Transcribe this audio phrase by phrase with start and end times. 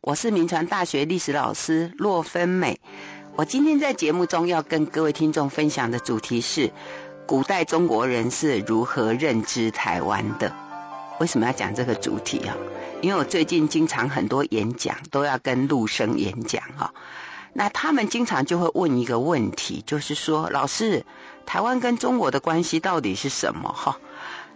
[0.00, 2.80] 我是铭传大学历史老师骆芬美。
[3.36, 6.72] 我今天在节目中要跟各位听众分享的主题是：
[7.26, 10.54] 古代中国人是如何认知台湾的？
[11.20, 12.56] 为什么要讲这个主题啊？
[13.00, 16.92] 因为我最近经常很多演讲都要跟陆生演讲哈。
[17.52, 21.04] 那他们经常就会问一个问题，就是说，老师，
[21.46, 23.72] 台湾跟中国的关系到底是什么？
[23.72, 23.98] 哈。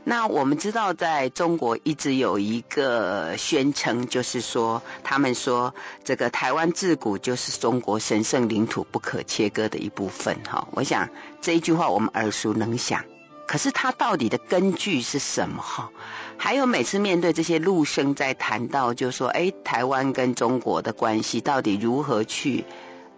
[0.04, 10.38] 那我们知道，在中国一直有一个宣称，就是说，他们说这个台湾自古就是中国神圣领土不可切割的一部分。
[10.48, 11.10] 哈，我想
[11.42, 13.04] 这一句话我们耳熟能详，
[13.46, 15.60] 可是它到底的根据是什么？
[15.60, 15.90] 哈，
[16.38, 22.64] 还有每次面对这些陆生在谈到，就是说，哎，台湾跟中国的关系到底如何去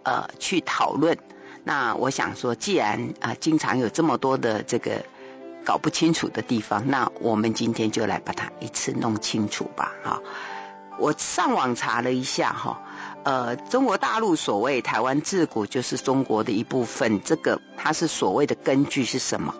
[0.03, 1.17] 呃去讨论？
[1.63, 5.05] 那我想说，既然啊，经常有这么多的这个。
[5.63, 9.91] 搞不清楚的地方，那我们今天就来把它一次弄清楚吧。
[10.03, 10.21] 哈，
[10.97, 12.81] 我上网查了一下，哈，
[13.23, 19.53] 呃，中国大陆所谓台湾自古就是中国的一部分，这个它是所谓的根据是什么？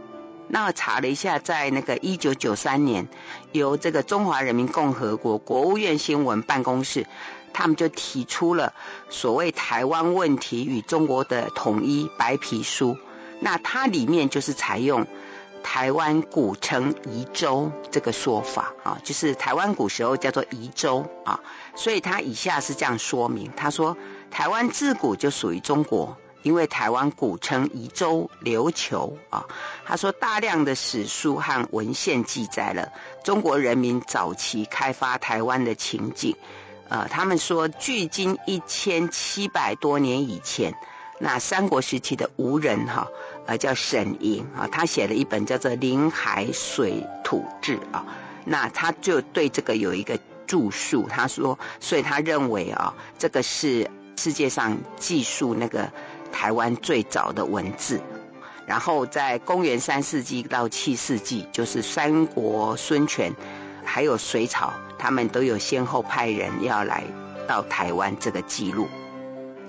[0.47, 3.07] 那查了一下，在那个一九九三年，
[3.51, 7.05] 由这个中华人民共和国国务院新闻办公室，
[7.53, 8.73] 他们就提出了
[9.09, 12.97] 所谓台湾问题与中国的统一白皮书，
[13.39, 15.07] 那它里面就是采用。
[15.63, 21.39] 台湾古称夷州这个说法啊，就是台湾古时候叫做夷州啊，
[21.75, 23.97] 所以他以下是这样说明：他说，
[24.29, 29.45] 台湾自古就属于中国，因为台湾古称夷州、琉球啊。
[29.85, 32.91] 他说，大量的史书和文献记载了
[33.23, 36.35] 中国人民早期开发台湾的情景。
[36.89, 40.73] 呃，他们说，距今一千七百多年以前。
[41.23, 43.07] 那三国时期的吴人哈，
[43.45, 48.03] 呃，叫沈莹啊，他写了一本叫做《临海水土志》啊，
[48.43, 55.91] 那他就对这个有一个注述，他说，所以他认为啊，这个是世界上记述那个
[56.31, 58.01] 台湾最早的文字。
[58.65, 63.31] 然后在公元三世纪到七世纪，就是三国孙权
[63.83, 67.03] 还有隋朝，他们都有先后派人要来
[67.47, 68.87] 到台湾这个记录。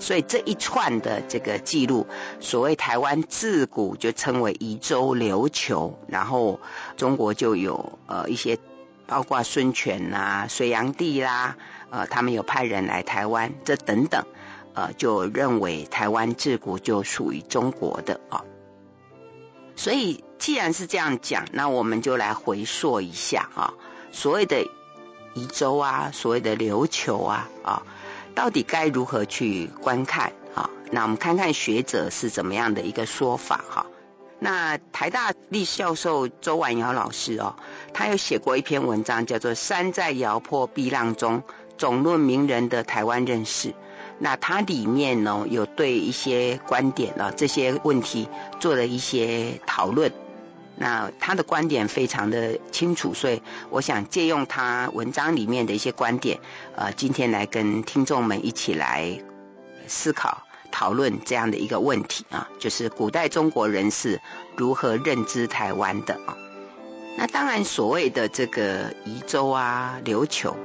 [0.03, 2.07] 所以这一串的这个记录，
[2.41, 6.59] 所谓台湾自古就称为夷州琉球，然后
[6.97, 8.59] 中国就有呃一些，
[9.07, 11.55] 包括孙权呐、隋炀帝啦，
[11.89, 14.25] 呃，他们有派人来台湾，这等等，
[14.73, 18.43] 呃，就认为台湾自古就属于中国的啊。
[19.77, 23.73] 所以既然是这样讲，那我们就来回溯一下啊，
[24.11, 24.67] 所谓的
[25.33, 27.83] 夷州啊，所谓的琉球啊，啊。
[28.35, 30.33] 到底该如何去观看？
[30.53, 33.85] 哈，那我们看看学者是怎么样的一个说法哈。
[34.39, 37.55] 那台大历史教授周婉窈老师哦，
[37.93, 41.43] 他有写过一篇文章，叫做《山在遥破碧浪中
[41.77, 43.69] 总论名人的台湾认识》。
[44.19, 48.27] 那它里面呢，有对一些观点啊，这些问题
[48.59, 50.11] 做了一些讨论。
[50.75, 56.39] 那他的观点非常的清楚，所以我想借用他文章里面的一些观点，
[56.75, 59.19] 呃，今天来跟听众们一起来
[59.87, 64.19] 思考讨论这样的一个问题啊，就是古代中国人是
[64.57, 66.35] 如何认知台湾的啊？
[67.15, 70.57] 那当然，所谓的这个夷州啊、琉球，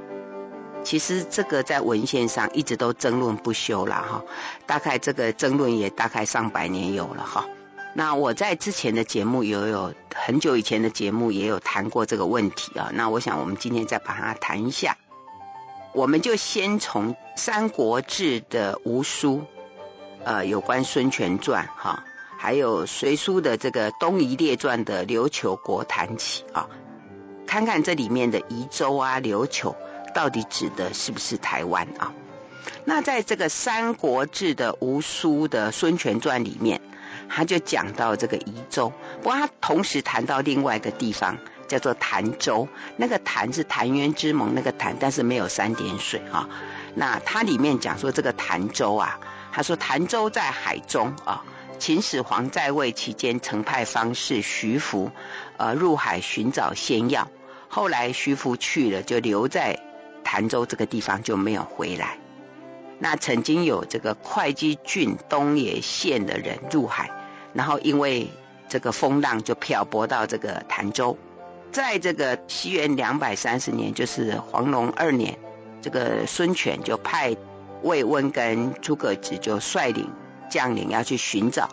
[0.83, 4.25] 其实这个在文献上一直都争论不休了哈，
[4.65, 7.45] 大概这个争论也大概上百年有了哈。
[7.99, 12.93] 那我在之前的节目也有，很久以前的节目也有谈过这个问题啊。
[12.95, 14.97] 那我想我们今天再把它谈一下。
[15.95, 19.43] 我们就先从《三国志》的吴书，
[20.23, 22.05] 呃，有关孙权传哈，
[22.39, 26.69] 还有隋书的这个东夷列传的琉球国谈起啊，
[27.49, 29.75] 看看这里面的夷州啊、琉球
[30.15, 32.15] 到底指的是不是台湾啊？
[32.85, 36.81] 那在这个《三国志》的吴书的孙权传里面。
[37.29, 42.67] 他就讲到这个夷州，不过他同时谈到另外一个地方，叫做潭州。
[42.97, 46.49] 那个潭是潭渊之盟那个潭，但是没有三点水啊。
[46.95, 49.21] 那它里面讲说这个潭州啊，
[49.53, 51.45] 他说潭州在海中啊。
[51.79, 55.13] 秦始皇在位期间，曾派方士徐福，
[55.59, 57.29] 呃，入海寻找仙药。
[57.69, 59.79] 后来徐福去了，就留在
[60.25, 62.19] 潭州这个地方，就没有回来。
[62.99, 67.13] 那曾经有这个会稽郡东野县的人入海。
[67.53, 68.31] 然后因为
[68.69, 71.17] 这个风浪就漂泊到这个潭州，
[71.73, 75.39] 在这个西元两百三十年，就是黄龙二年，
[75.81, 77.37] 这个孙权就派
[77.83, 80.11] 魏温跟诸葛直就率领
[80.51, 81.69] 将领要去寻找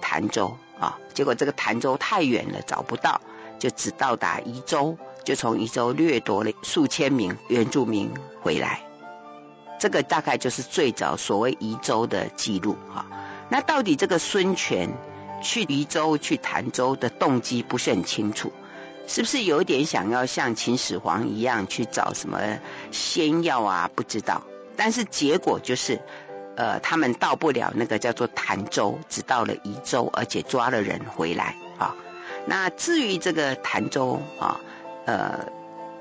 [0.00, 3.20] 潭州啊，结果这个潭州太远了，找不到，
[3.58, 8.10] 就只到达夷州，就从夷州掠夺了数千名原住民
[8.42, 8.80] 回来。
[9.78, 13.06] 这个大概就是最早所谓夷州的记录哈。
[13.48, 14.90] 那到底这个孙权
[15.42, 18.52] 去夷州、去潭州的动机不是很清楚，
[19.06, 22.40] 是不是有点想要像秦始皇一样去找什么
[22.90, 23.90] 仙药啊？
[23.94, 24.42] 不知道。
[24.76, 26.00] 但是结果就是，
[26.56, 31.94] 呃，他们到不了那个叫做潭州，只到了夷州，而且抓了人回来啊。
[32.46, 34.60] 那至于这个潭州啊，
[35.04, 35.46] 呃，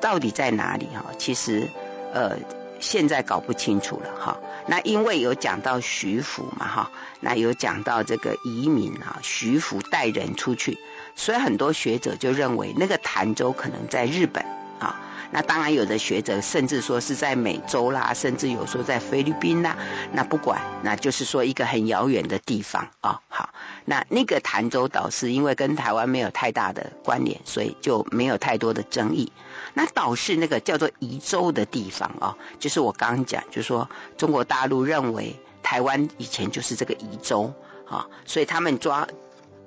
[0.01, 1.05] 到底在哪里哈？
[1.19, 1.69] 其实
[2.13, 2.37] 呃。
[2.79, 4.37] 现在搞不清楚了哈，
[4.67, 10.77] 那因为有讲到徐福嘛哈，那有讲到这个移民啊，徐福带人出去，
[11.15, 14.45] 所以很多学者就认为那个潭州可能在日本。
[14.79, 14.99] 啊，
[15.31, 19.77] 那当然有的学者甚至说是在美洲啦，甚至有说在菲律宾啦，
[20.11, 23.49] 那不管，那就是说一个很遥远的地方啊，好，
[23.85, 29.31] 那那个潭州岛是因为跟台湾没有太大的关联，所以就没有太多的争议。
[29.73, 37.53] 那岛是那个叫做夷州的地方啊，就是我刚刚讲，就是说中国大陆认为台湾以前就是这个夷州
[37.87, 39.07] 啊，所以他们抓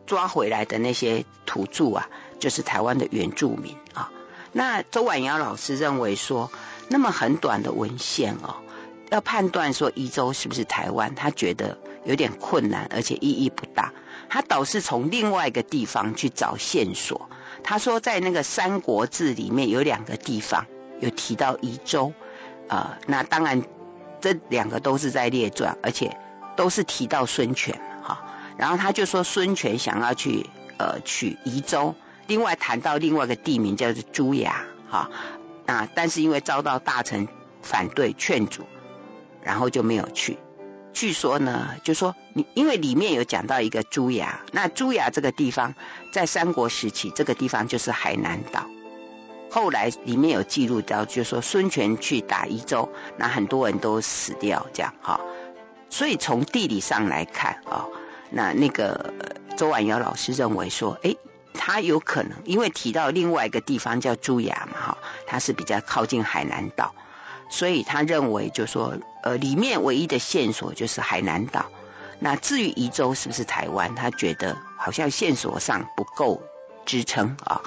[0.06, 2.08] 抓回来的那些土著啊，
[2.38, 4.10] 就是台湾的原住民啊。
[4.52, 6.50] 那周婉窈老师认为说，
[6.88, 8.56] 那么很短的文献哦，
[9.10, 13.92] 要判断说宜州是不是台湾，他觉得有点困难，而且意义不大。
[14.30, 17.28] 他倒是从另外一个地方去找线索。
[17.62, 20.66] 他说，在那个《三国志》里面有两个地方
[21.00, 22.12] 有提到宜州，
[22.68, 23.62] 啊、呃，那当然
[24.20, 26.16] 这两个都是在列传，而且
[26.56, 28.22] 都是提到孙权哈。
[28.56, 30.48] 然后他就说孙权想要去
[30.78, 31.94] 呃取宜州，
[32.28, 35.10] 另外谈到另外一个地名叫做朱崖哈，
[35.66, 37.26] 那但是因为遭到大臣
[37.62, 38.64] 反对劝阻，
[39.42, 40.38] 然后就没有去。
[40.92, 45.74] 据说呢，就说你因为里面有讲到一个朱崖，那朱崖这个地方
[46.12, 48.66] 在三国时期，这个地方就是海南岛。
[49.50, 55.18] 后来里面有记录到，就说孙权去打夷州，那很多人都死掉，这样哈。
[55.88, 57.86] 所以从地理上来看啊，
[58.30, 59.14] 那那个
[59.56, 61.14] 周婉窈老师认为说，哎，
[61.58, 66.94] 他有可能因为提到另外一个地方叫珠牙嘛，哈，它是比较靠近海南岛。
[67.50, 71.64] 所以他认为，就说，呃，里面唯一的线索就是海南岛。
[72.18, 76.42] 那至于宜州是不是台湾，他觉得好像线索上不够
[76.84, 77.62] 支撑啊，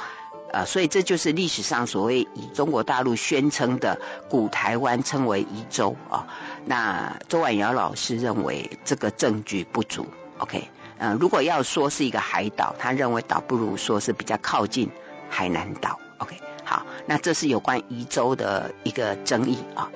[0.53, 3.99] 呃，所以这就是历史上所谓以中国大陆宣称的
[4.29, 6.27] 古台湾称为宜州啊。
[6.65, 10.05] 那周婉窈老师认为这个证据不足。
[10.37, 10.69] OK，
[11.01, 14.89] 嗯，如果要说是一个海岛，他认为倒不如说是比较靠近
[15.29, 15.99] 海南岛。
[16.19, 16.37] OK。
[16.63, 19.89] 好，那这是有关夷州的一个争议啊。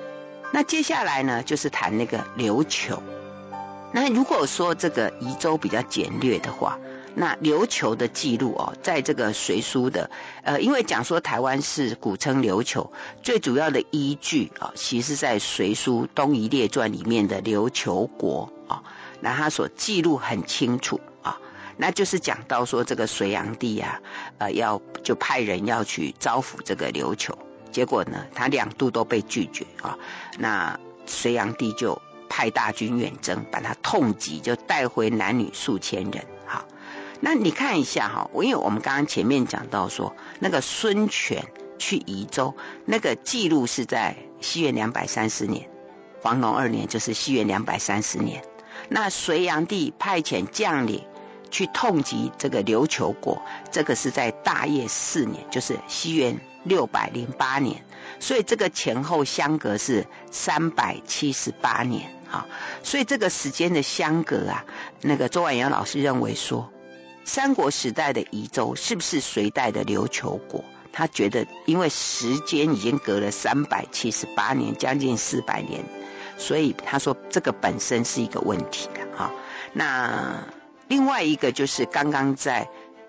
[0.52, 3.02] 那接下来呢，就是谈那个琉球。
[3.92, 6.78] 那如果说这个夷州比较简略的话，
[7.14, 10.10] 那琉球的记录哦，在这个隋书的
[10.42, 12.92] 呃，因为讲说台湾是古称琉球，
[13.22, 18.82] 最主要的依据啊，其实在隋书东夷列传里面的琉球国啊，
[19.20, 21.38] 那他所记录很清楚啊。
[21.76, 24.00] 那就是讲到说这个隋炀帝啊，
[24.38, 27.36] 呃，要就派人要去招抚这个琉球，
[27.70, 29.98] 结果呢，他两度都被拒绝啊。
[30.38, 36.24] 那隋炀帝就派大军远征，把他痛击，就带回男女数千人。
[36.46, 36.66] 好，
[37.20, 41.44] 那你看一下哈，因为我们刚刚前面讲到说，那个孙权
[41.78, 42.54] 去宜州，
[42.86, 45.68] 那个记录是在西元两百三十年，
[46.22, 48.42] 黄龙二年就是西元两百三十年。
[48.88, 51.04] 那隋炀帝派遣将领。
[51.48, 53.40] 去痛击这个琉球国，
[53.70, 57.84] 这个是在大业四年，就是西元六百零八年，
[58.18, 62.46] 所以这个前后相隔是三百七十八年啊，
[62.82, 64.64] 所以这个时间的相隔啊，
[65.00, 66.70] 那个周婉窈老师认为说，
[67.24, 70.64] 三国时代的夷州是不是隋代的琉球国？
[70.92, 75.84] 他觉得因为时间已经隔了三百七十八年，将近四百年，
[76.36, 79.30] 所以他说这个本身是一个问题的啊，
[79.72, 80.34] 那。
[80.88, 82.68] 另外一个就是刚刚在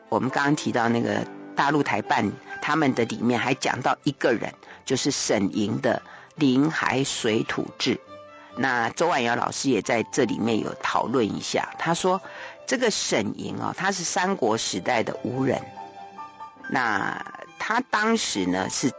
[0.09, 1.23] 我们刚刚提到那个
[1.55, 4.51] 大陆台办他们的里面还讲到一个人，
[4.83, 6.01] 就是沈莹的
[6.33, 7.93] 《临海水土志》。
[8.57, 12.19] 那周婉窈老师也在这里面有讨论一下，他说
[12.65, 15.61] 这个沈莹啊，他是三国时代的吴人。
[16.71, 17.23] 那
[17.59, 18.91] 他当时呢是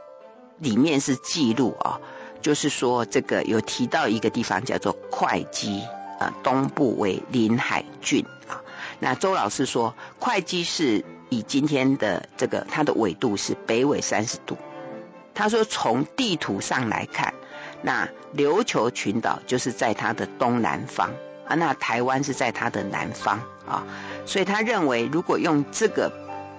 [0.59, 1.99] 里面是记录啊，
[2.41, 5.83] 就是说这个有提到一个地方叫做会稽
[6.19, 8.63] 啊，东部为临海郡啊。
[9.01, 14.57] 那周老师说，会稽是以今天的这个它的纬度是北纬三十度。
[15.35, 17.35] 他说从地图上来看，
[17.83, 21.11] 那琉球群岛就是在它的东南方
[21.47, 23.87] 啊，那台湾是在它的南方啊，
[24.27, 26.11] 所以他认为如果用这个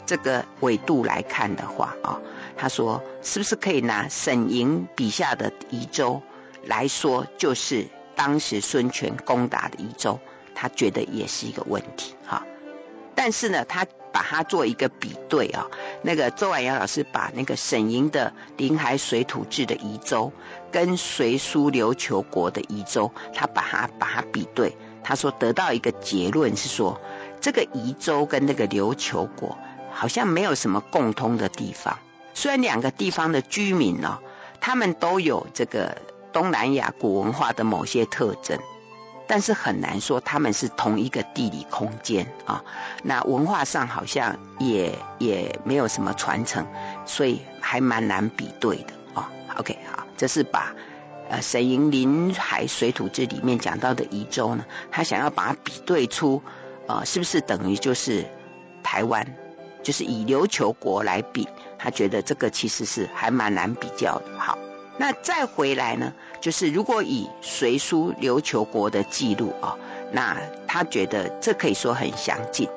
[0.06, 2.20] 这个纬度来看的话啊，
[2.60, 6.22] 他说是不是可以拿沈莹笔下的夷州
[6.66, 10.20] 来说，就是当时孙权攻打的宜州，
[10.54, 12.46] 他觉得也是一个问题哈。
[13.16, 15.68] 但是呢，他把它做一个比对啊，
[16.02, 20.32] 那个周婉瑶老师把那个沈莹的临海水土制的宜州
[20.72, 27.00] 跟隋书琉球国的宜州，他把它把它比对，他说得到一个结论是说，
[27.40, 29.58] 这个宜州跟那个琉球国
[29.92, 32.00] 好像没有什么共通的地方，
[32.40, 34.20] 虽然两个地方的居民呢，
[34.62, 35.98] 他们都有这个
[36.32, 38.58] 东南亚古文化的某些特征。
[39.28, 42.64] 但是很难说他们是同一个地理空间啊，
[43.04, 46.66] 那文化上好像也也没有什么传承，
[47.06, 49.30] 所以还蛮难比对的啊。
[49.58, 50.74] OK，好，这是把
[51.30, 56.42] 呃沈营临海水土志里面讲到的宜州呢，他想要把它比对出，
[56.88, 58.26] 呃，是不是等于就是
[58.82, 59.36] 台湾，
[59.84, 61.48] 就是以琉球国来比，
[61.80, 64.26] 他觉得这个其实是还蛮难比较的。
[64.38, 64.58] 好，
[64.98, 66.14] 那再回来呢？
[66.42, 69.76] 就是如果以隋书琉球国的记录啊，
[70.12, 72.68] 那他觉得这可以说很详尽，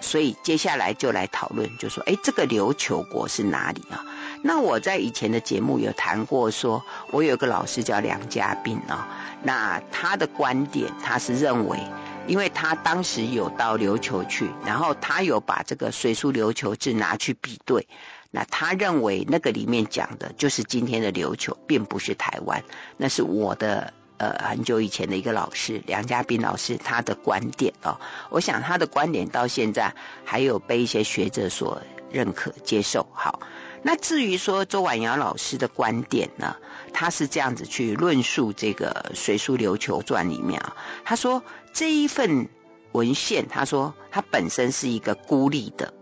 [0.00, 4.04] 所以接下来就来讨论，就说，哎，这个琉球国是哪里啊？
[4.42, 9.08] 那我在以前的节目有谈过说，我有个老师叫梁家斌啊，
[9.42, 11.78] 那他的观点他是认为，
[12.26, 17.86] 因为他当时有到琉球去，然后他有把这个隋书琉球志拿去比对。
[18.30, 22.62] 那他认为那个里面讲的就是今天的琉球，并不是台湾。
[22.98, 27.98] 那是我的呃很久以前的一个老师梁家斌老师他的观点哦。
[28.28, 29.94] 我想他的观点到现在
[30.26, 31.80] 还有被一些学者所
[32.12, 33.06] 认可接受。
[33.14, 33.40] 好，
[33.82, 36.56] 那至于说周婉瑶老师的观点呢，
[36.92, 41.42] 他是这样子去论述这个《隋书琉球传》里面啊，他说
[41.72, 42.50] 这一份
[42.92, 45.94] 文献，他说他本身是一个孤立的，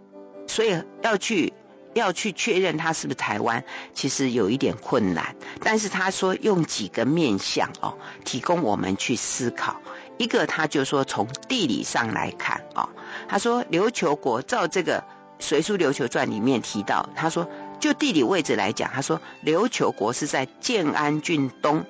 [0.49, 1.53] 所以要去。
[1.97, 5.35] 要去确认他是不是台湾，其实有一点困难。
[5.61, 9.81] 但是他说用几个面向哦，提供我们去思考。
[10.19, 12.91] 一个，他就说从地理上来看哦，
[13.29, 15.01] 他说琉球国照这个
[15.39, 17.49] 《隋书琉球传》里面提到，他说
[17.81, 21.85] 就地理位置来讲，他说琉球国是在建安郡东，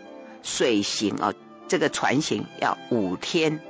[0.45, 1.35] 水行哦，
[1.67, 3.61] 这个船行要五天。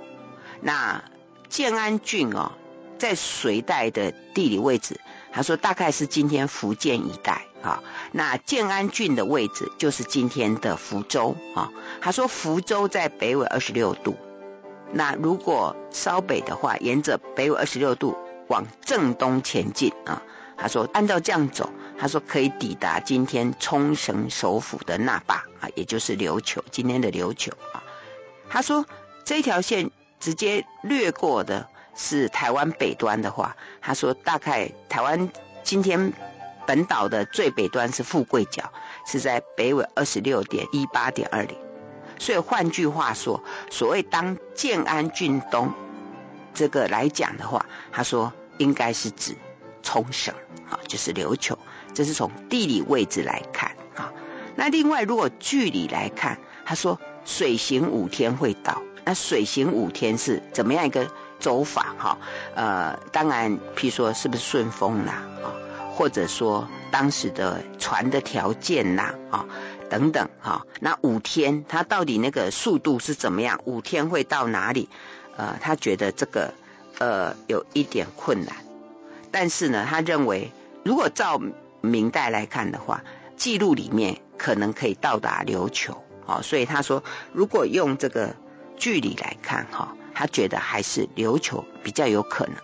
[0.60, 1.02] 那
[1.48, 2.52] 建安郡哦，
[2.98, 5.00] 在隋代的地理位置。
[5.36, 11.70] 他说大概是今天福建一带啊，那建安郡的位置就是今天的福州啊。
[12.00, 14.16] 他说福州在北纬二十六度，
[14.94, 18.16] 那如果稍北的话，沿着北纬二十六度
[18.48, 20.22] 往正东前进啊，
[20.56, 27.84] 他说按照这样走，他说可以抵达今天冲绳首府的那霸啊，也就是琉球，今天的琉球啊。
[28.48, 28.86] 他说
[29.22, 31.68] 这条线直接掠过的。
[31.96, 35.28] 是台湾北端的话，他说大概台湾
[35.64, 36.12] 今天
[36.66, 38.70] 本岛的最北端是富贵角，
[39.06, 41.56] 是在北纬二十六点一八点二零。
[42.18, 45.72] 所以换句话说，所谓当建安郡东
[46.54, 49.34] 这个来讲的话，他说应该是指
[49.82, 50.34] 冲绳
[50.68, 51.58] 啊，就是琉球。
[51.94, 54.12] 这是从地理位置来看啊。
[54.54, 58.82] 那另外如果距离来看，他说水行五天会到。
[59.04, 61.08] 那水行五天是怎么样一个？
[61.38, 62.18] 走法哈，
[62.54, 65.52] 呃，当然，譬如说是不是顺风啦，啊，
[65.92, 69.46] 或者说当时的船的条件呐，啊，
[69.90, 73.60] 等等，哈，那五天他到底那个速度是怎么样？
[73.64, 74.88] 五天会到哪里？
[75.36, 76.54] 呃，他觉得这个
[76.98, 78.56] 呃有一点困难，
[79.30, 80.50] 但是呢，他认为
[80.84, 81.40] 如果照
[81.82, 83.04] 明代来看的话，
[83.36, 88.34] 记录里面可能可以到达琉球，啊，所以他说如果用这个
[88.78, 89.94] 距离来看，哈。
[90.16, 92.54] 他觉得还是琉球比较有可能。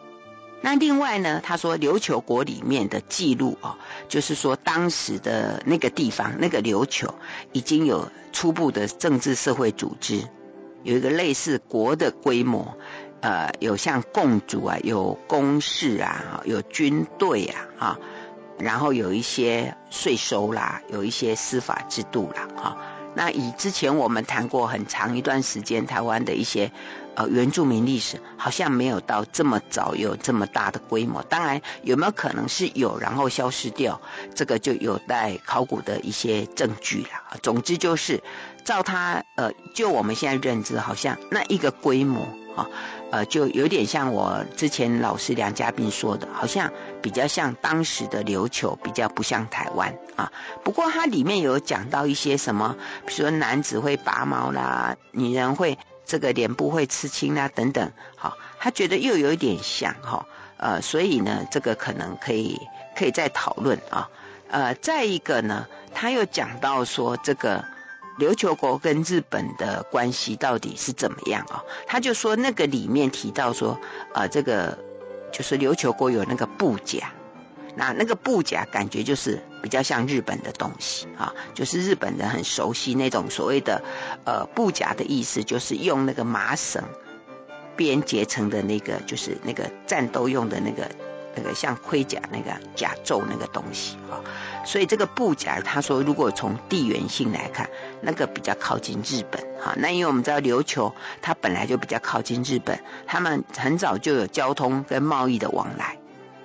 [0.62, 3.76] 那另外呢，他说琉球国里面的记录哦，
[4.08, 7.14] 就是说当时的那个地方，那个琉球
[7.52, 10.22] 已经有初步的政治社会组织，
[10.82, 12.78] 有一个类似国的规模，
[13.20, 17.98] 呃，有像共主啊，有公事啊，有军队啊，啊，
[18.58, 22.78] 然后有一些税收啦，有一些司法制度啦，哈。
[23.14, 26.70] 那以之前我们谈过很长一段时间台湾的一些。
[27.14, 31.22] 呃，原住民历史好像没有到这么早有这么大的规模。
[31.22, 34.00] 当然，有没有可能是有，然后消失掉？
[34.34, 37.38] 这个就有待考古的一些证据了。
[37.42, 38.22] 总之就是，
[38.64, 42.22] 照他呃，就我们现在认知，好像那一个规模
[42.56, 42.68] 啊，
[43.10, 50.32] 呃，就有点像我之前老师梁家斌说的，好像比较像当时的琉球，比较不像台湾啊。
[50.64, 52.76] 不过它里面有讲到一些什么，
[53.06, 55.76] 比如说男子会拔毛啦，女人会。
[56.12, 60.26] 这个脸部会刺青啊，等等，好，他觉得又有一点像哈，
[60.58, 62.60] 呃，所以呢，这个可能可以
[62.94, 64.10] 可以再讨论啊，
[64.50, 67.64] 呃，再一个呢，他又讲到说这个
[68.18, 71.64] 琉球国跟日本的关系到底是怎么样啊？
[71.86, 73.80] 他就说那个里面提到说，
[74.12, 74.78] 呃，这个
[75.32, 77.10] 就是琉球国有那个布甲，
[77.76, 83.82] 那那个布甲感觉就是比较像日本的东西啊，就是日本人很熟悉那种所谓的
[84.24, 86.82] 呃布甲的意思，就是用那个麻绳
[87.76, 90.88] 编结成的那个，就是那个战斗用的那个。
[91.34, 94.20] 那个像盔甲那个甲胄那个东西啊，
[94.66, 97.70] 所以这个布甲，他说如果从地缘性来看，
[98.02, 99.74] 那个比较靠近日本哈。
[99.78, 105.96] 那因为我们知道琉球它本来就比较靠近日本，他们很早就有交通跟贸易的往来，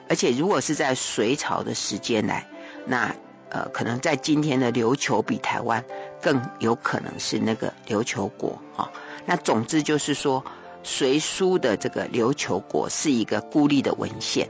[0.09, 2.47] 而且如果是在隋朝的时间来，
[2.85, 3.15] 那
[3.49, 5.83] 呃可能在今天的琉球比台湾
[6.21, 8.91] 更有可能是那个琉球国啊。
[9.25, 10.43] 那总之就是说，
[10.83, 14.49] 隋书的这个琉球国是一个孤立的文献。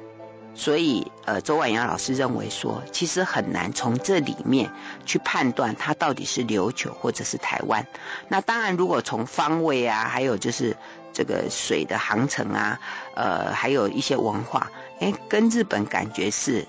[0.53, 4.71] 所以，呃，周婉阳老师认为说，其实很难从这里面
[5.05, 7.85] 去判断它到底是琉球或者是台湾。
[8.27, 10.75] 那当然，如果从方位啊，还有就是
[11.17, 12.79] 这个水的航程啊，
[13.15, 14.69] 呃，还有一些文化，
[14.99, 16.67] 哎，跟日本感觉是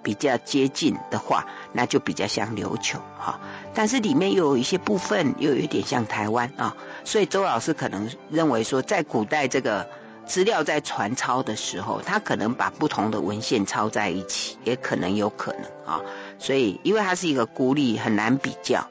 [0.00, 3.40] 比较接近的话，那就比较像琉球哈。
[3.74, 9.90] 但是里面又有一些部分又有一点像台湾啊，所以周老师可能认为说，在古代这个。
[10.26, 16.00] 资料在传抄的时候，他可能把不同的文献抄在一起，也可能有可能啊。
[16.38, 18.88] 所以，因为它是一个孤立，很难比较，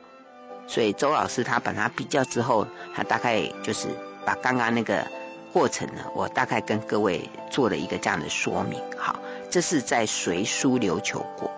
[0.68, 3.88] 所以周老师他把它比较之后，他大概就是
[4.26, 5.08] 把刚刚那个
[5.52, 8.80] 过程呢，我大概跟各位做了一个这样的说明。
[8.98, 11.52] 好，这是在隋书琉球国。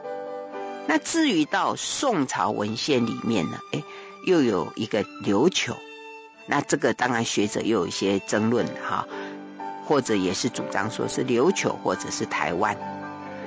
[0.88, 3.84] 那至于到宋朝文献里面呢，哎，
[4.26, 5.76] 又有一个琉球，
[6.46, 9.08] 那这个当然学者又有一些争论哈。
[9.88, 12.76] 或者也是主张说是琉球或者是台湾，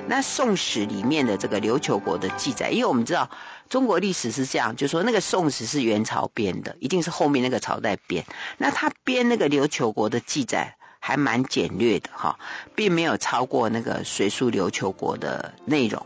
[0.09, 3.29] 那《宋史》里面的这个琉球国的记载，因为我们知道
[3.69, 8.25] 中国历史是这样，就说那个《宋史》是元朝编的，一定是后面那个朝代编。
[8.57, 12.39] 那他编那个琉球国的记载还蛮简略的哈，
[12.75, 16.03] 并没有超过那个《隋书琉球国》的内容。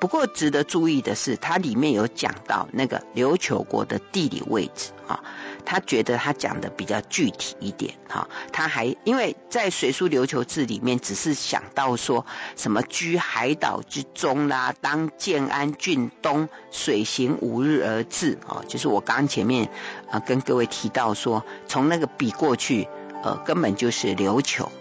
[0.00, 5.22] 不过值得注意的是，它里面有讲到那个琉球国的地理位置啊。
[5.62, 12.24] 他觉得他讲的比较具体一点哈，他还因为在《隋书琉球志》里面只是想到说
[12.56, 19.70] 什么居海岛之中啦，当建安郡东，水行五日而至啊，就是我刚刚前面
[20.10, 22.88] 啊跟各位提到说，从那个比过去，
[23.22, 24.72] 呃，根本就是琉球。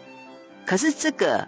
[0.66, 1.48] 可是这个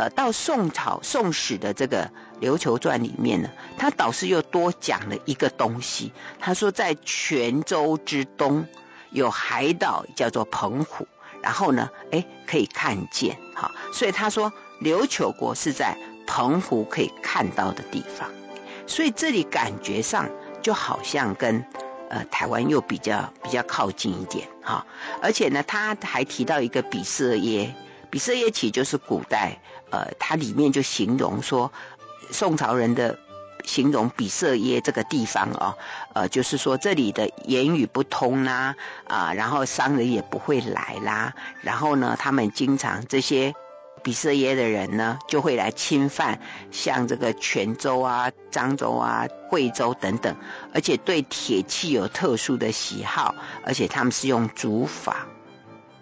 [0.00, 2.04] 呃到宋朝《宋史》的这个
[2.40, 8.66] 《琉球传》里面呢，他倒是又多讲了一个东西，他说在泉州之东。
[9.12, 11.04] 有海岛叫做澎湖，
[11.42, 18.30] 然后呢，哎，可以看见，哈，所以他说琉球国是在澎湖可以看到的地方，
[18.86, 20.30] 所以这里感觉上
[20.62, 21.64] 就好像跟
[22.08, 24.86] 呃台湾又比较比较靠近一点，哈，
[25.20, 27.74] 而且呢，他还提到一个比色耶，
[28.10, 31.72] 比色耶起就是古代，呃，它里面就形容说
[32.30, 33.18] 宋朝人的。
[33.62, 35.76] 形容比色耶这个地方哦，
[36.14, 43.54] 呃，就是说这里的言语不通啦，啊、然后商人也不会来啦，然后呢，他们经常这些
[44.02, 50.34] 比色耶的人呢，就会来侵犯像这个泉州啊、漳州啊、惠州等等，
[50.72, 55.14] 而且对铁器有特殊的喜好，而且他们是用竹筏，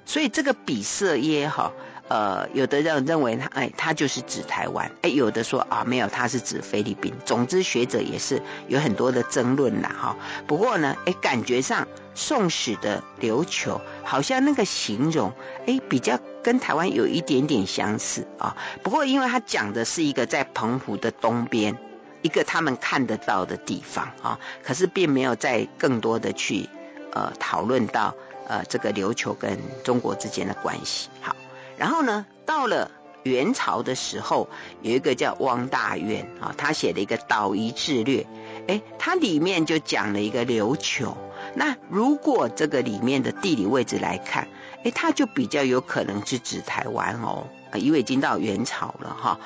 [0.07, 1.73] 所以这个比色耶哈。
[2.09, 7.13] 呃，有的人认为他，哎，他就是指台湾，哎，有的说啊，没有，他是指菲律宾。
[7.27, 10.17] 总之，学者也是有很多的争论啦，哈。
[10.47, 15.35] 不过呢，哎，感觉上《宋史》的琉球好像那个形容，
[15.67, 18.57] 哎，比较跟台湾有一点点相似啊。
[18.83, 21.77] 不过，因为他讲的是一个在澎湖的东边，
[22.23, 26.71] 一个他们看得到的地方啊，可是并没有再更多的去
[27.13, 28.15] 呃讨论到
[28.47, 31.37] 呃这个琉球跟中国之间的关系，好。
[31.79, 32.91] 然后呢，到了
[33.23, 34.49] 元朝的时候，
[34.83, 38.23] 有一个叫汪大渊啊，他写了一个《岛夷志略》，
[38.67, 41.17] 哎，他里面就讲了一个琉球。
[41.55, 44.49] 那如果这个里面的地理位置来看，
[44.85, 49.41] 哎，他就比较有可能是指台湾哦，因为已经到元朝了哈。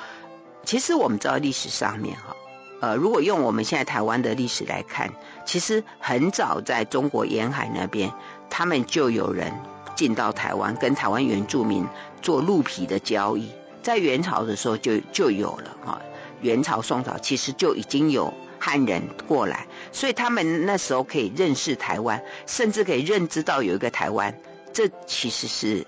[0.64, 2.37] 其实我们知道历史上面哈，
[2.81, 5.12] 呃，如果用我们现在台湾的历史来看，
[5.45, 8.12] 其实很早在中国沿海那边，
[8.49, 9.53] 他们就有人。
[9.94, 11.87] 进到台湾，跟台湾原住民
[12.20, 13.50] 做鹿皮的交易，
[13.83, 16.00] 在元朝的时候就就有了哈。
[16.40, 24.35] 元朝、宋朝其实就已经有汉人过来，所以他们那时候可以认识台湾，甚至可以认知到有一个台湾，
[24.72, 25.87] 这其实是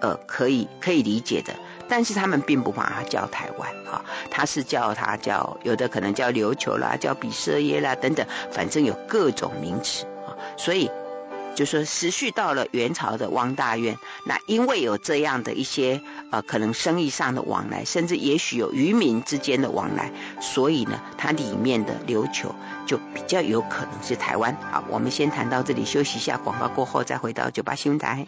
[0.00, 1.54] 呃可以可以理解的。
[1.88, 10.32] 但是他们并不把它叫台湾哈，他是叫它叫有的可能叫琉球啦，叫比色耶啦等等，反正有各种名词啊。
[10.56, 10.90] 所以
[11.54, 20.10] 就说持续到了元朝的汪大渊，那因为有这样的一些呃可能生意上的往来，甚至也许有渔民之间的往来，
[20.40, 22.54] 所以呢，它里面的琉球
[22.86, 24.56] 就比较有可能是台湾。
[24.70, 28.24] 好，我们先谈到这里，休息一下，广告过后再回到九八新闻台。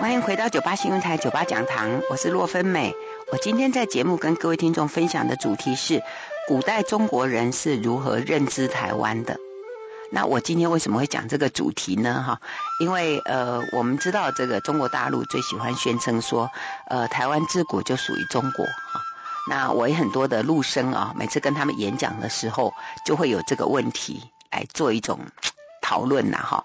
[0.00, 2.94] 欢迎回到九八新闻台九八讲堂，我是洛芬美。
[3.32, 6.00] 我今天在节目跟各位听众分享的主题是
[6.46, 9.36] 古代中国人是如何认知台湾的。
[10.12, 12.22] 那我今天为什么会讲这个主题呢？
[12.24, 12.40] 哈，
[12.78, 16.48] 因为呃，我们知道这个中国大陆最喜欢宣称说，
[16.86, 19.00] 呃，台湾自古就属于中国哈。
[19.50, 25.18] 那我也很多的陆生啊，每次跟他们演讲的时候，就会有这个问题来做一种
[25.82, 26.64] 讨论呐哈。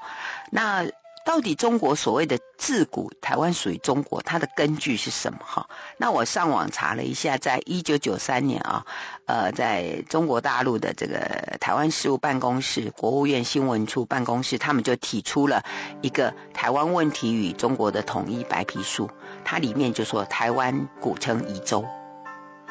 [0.52, 0.86] 那
[1.24, 5.40] 到底中国所谓的自古台湾属于中国，它的根据是什么？
[5.44, 8.86] 哈，那我上网查了一下，在一九九三年啊，
[9.26, 15.64] 呃，在中国大陆的这个台湾事务办公室、国务院新闻处办公室，他们就提出了
[16.02, 19.10] 一个台湾问题与中国的统一白皮书，
[19.46, 21.86] 它里面就说台湾古称宜州，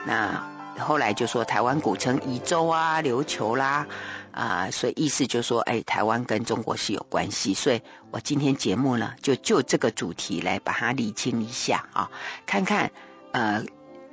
[0.05, 0.45] 那
[0.79, 3.87] 后来就说台湾古称宜州啊、琉球啦。
[4.33, 12.11] 呃，所以意思就是说，哎，台湾跟中国是有关系，所以我今天节目呢，就就这个主题来把它理清一下啊，
[12.47, 12.93] 看看
[13.33, 13.65] 呃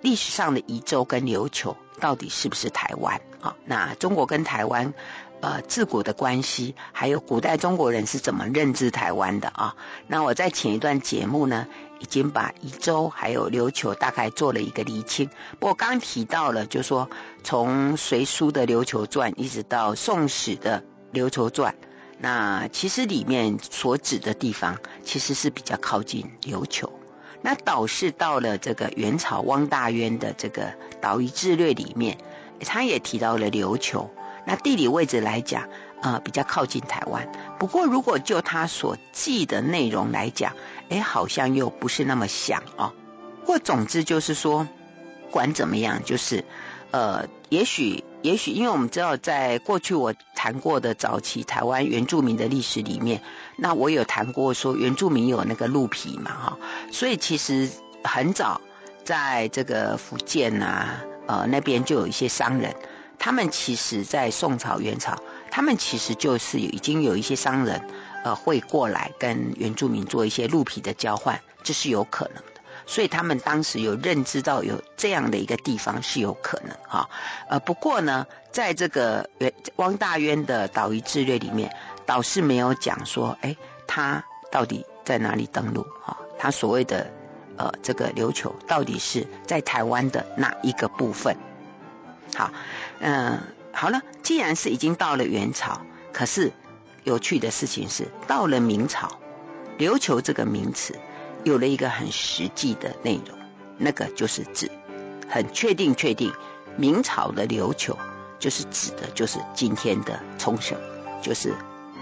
[0.02, 3.56] 历史上的宜州跟琉球到底是不是台湾啊？
[3.66, 4.94] 那中国跟台湾
[5.42, 9.76] 呃自古的关系，还有古代中国人是怎么认知台湾的啊？
[10.08, 11.68] 那我在前一段节目呢，
[12.00, 15.30] 已经把宜州还有琉球大概做了一个厘清，
[15.60, 17.10] 不过刚提到了，就说
[17.44, 20.84] 从隋书的《琉球传》一直到宋史的
[21.18, 21.74] 《琉球传》，
[22.20, 26.92] 那其实里面所指的地方其实是比较靠近琉球。
[27.42, 30.64] 那倒是到了这个元朝汪大渊的这个
[31.00, 32.18] 《岛屿志略》里面，
[32.62, 34.10] 他也提到了琉球。
[34.46, 35.68] 那地理位置来讲，
[36.02, 37.30] 呃，比较靠近台湾。
[37.60, 40.54] 不过如果就他所记的内容来讲，
[40.90, 42.94] 哎，好像又不是那么像哦。
[43.46, 44.68] 或总之就是说，
[45.32, 46.44] 管怎么样，就是
[46.92, 53.22] 呃，也许也许，因为我们知道，在过去我谈过的早期台湾原住民的历史里面，
[53.58, 56.58] 那我有谈过说原住民有那个鹿皮嘛，哈，
[56.92, 57.70] 所以其实
[58.04, 58.60] 很早
[59.06, 62.76] 在这个福建啊，呃那边就有一些商人，
[63.18, 65.18] 他们其实，在宋朝、元朝，
[65.52, 67.82] 他们其实就是已经有一些商人。
[68.24, 72.62] 呃，会过来跟原住民做一些鹿皮的交换，这是有可能的。
[72.86, 77.10] 所以他们当时有认知到有这样的一个地方是有可能哈。
[77.50, 79.30] 呃，不过呢，在这个
[79.76, 81.76] 汪大渊的《岛屿志略》里面，
[82.06, 86.18] 倒是没有讲说，哎，他到底在哪里登陆哈？
[86.40, 87.12] 他所谓的
[87.58, 91.36] 呃这个琉球到底是在台湾的哪一个部分？
[92.36, 92.52] 好，
[93.00, 93.42] 嗯、
[93.74, 95.82] 好了，既然是已经到了元朝，
[96.14, 96.54] 可是。
[97.08, 99.18] 有趣的事情是，到了明朝，
[99.78, 100.94] 琉球这个名词
[101.46, 103.40] 有了一个很实际的内容，
[103.78, 104.70] 那个就是指
[105.30, 106.34] 很确定确定，
[106.76, 107.98] 明朝的琉球
[108.40, 110.78] 就是指的就是今天的冲绳，
[111.22, 111.54] 就是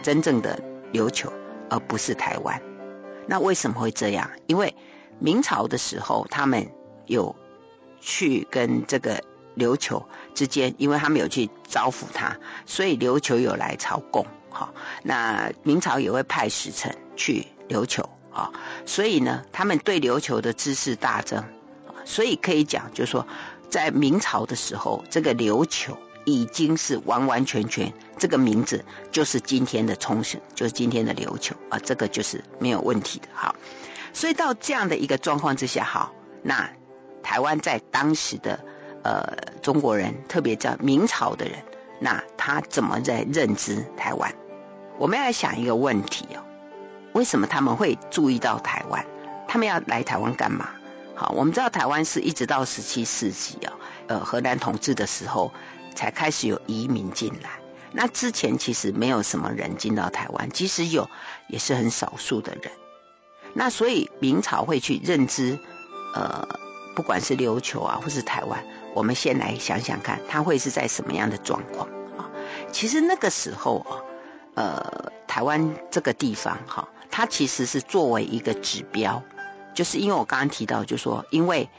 [0.01, 0.59] 真正的
[0.91, 1.31] 琉球，
[1.69, 2.59] 而不是台湾。
[3.27, 4.31] 那为什么会这样？
[4.47, 4.75] 因为
[5.19, 6.71] 明朝的时候，他们
[7.05, 7.35] 有
[8.01, 9.21] 去跟这个
[9.55, 14.25] 琉球之间，因为他们有去招抚他，所以琉球有来朝贡。
[14.55, 18.53] 好，那明朝也会派使臣去琉球啊，
[18.85, 21.43] 所以呢，他们对琉球的知识大增，
[22.05, 23.27] 所以可以讲，就是说，
[23.69, 33.27] 在明朝的时候，这个琉球已经是完完全全这个名字就是今天的冲绳，就是今天的琉球啊，这个就是没有问题的。
[33.33, 33.53] 好，
[34.13, 36.71] 所以到这样的一个状况之下，好，那
[37.21, 38.57] 台湾在当时的
[39.03, 41.59] 呃中国人，特别叫明朝的人，
[41.99, 44.33] 那他怎么在认知台湾？
[44.97, 46.43] 我们要想一个问题哦，
[47.13, 49.05] 为什么他们会注意到台湾？
[49.47, 50.69] 他们要来台湾干嘛？
[51.15, 53.73] 好，我们知道台湾是一直到十七世纪哦，
[54.07, 55.51] 呃，荷兰统治的时候
[55.95, 57.49] 才开始有移民进来。
[57.91, 61.09] 那之前其实没有什么人进到台湾，即使有，
[61.47, 62.71] 也是很少数的人。
[63.53, 65.59] 那所以明朝会去认知，
[66.13, 66.47] 呃，
[66.95, 72.29] 不管是琉球啊，或是台湾，我们先来想想看，它会是在什么样的状况啊？
[72.73, 74.14] 其实那个时候啊。
[74.55, 79.21] 呃，台湾这个地方哈，它其实是作为一个指标，
[79.73, 81.69] 就是因为我刚刚提到，就说，因为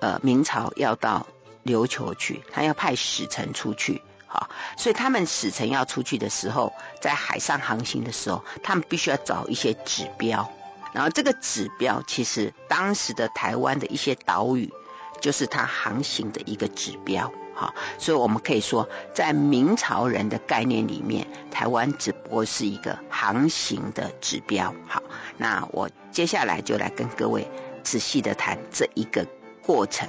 [0.00, 1.26] 呃明朝要到
[1.64, 10.50] 琉球去，他要派使臣出去，哈，所以他们使臣要出去的时候，在海上航行的时候，他们必须要找一些指标，
[10.94, 14.72] 然后这个指标其实当时的台湾的一些岛屿，
[15.20, 17.30] 就是它航行的一个指标。
[17.54, 24.74] 好，所以我们可以说，在明朝人的概念里面，台湾只不过是一个航行的指标。
[24.86, 25.02] 好，
[25.36, 27.46] 那我接下来就来跟各位
[27.82, 29.26] 仔细的谈这一个
[29.62, 30.08] 过程，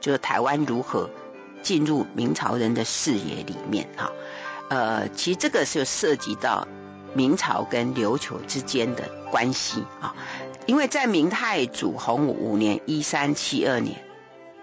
[0.00, 1.10] 就是台湾如何
[1.62, 3.88] 进入明朝人的视野里面。
[3.96, 4.12] 哈，
[4.70, 6.68] 呃，其实这个是涉及到
[7.14, 10.14] 明朝跟琉球之间的关系啊，
[10.66, 14.02] 因为在明太祖洪武五年（一三七二年）。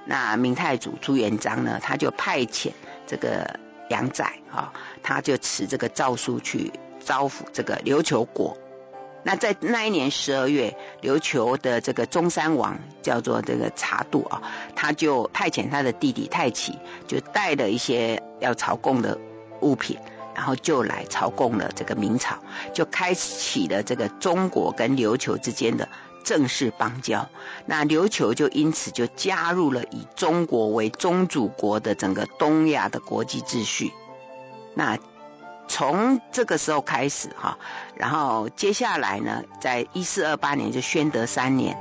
[0.06, 2.72] 那明太祖朱元璋呢，他就派遣
[3.08, 8.58] 这个杨载啊，他就持这个诏书去招抚这个琉球国。
[9.26, 14.42] 那在那一年十二月，琉球的这个中山王叫做这个查度啊，
[14.76, 19.18] 他就派遣他的弟弟太启，就带了一些要朝贡的
[19.62, 19.98] 物品，
[20.36, 22.38] 然后就来朝贡了这个明朝，
[22.74, 25.88] 就开启了这个中国跟琉球之间的。
[26.24, 27.30] 正式邦交，
[27.66, 33.92] 那琉球就因此就加入了以中国为宗主国的整个东亚的国际秩序。
[34.74, 34.98] 那
[35.68, 37.58] 从这个时候开始哈，
[37.96, 41.78] 然后接下来呢，在一四二八年就宣德三年，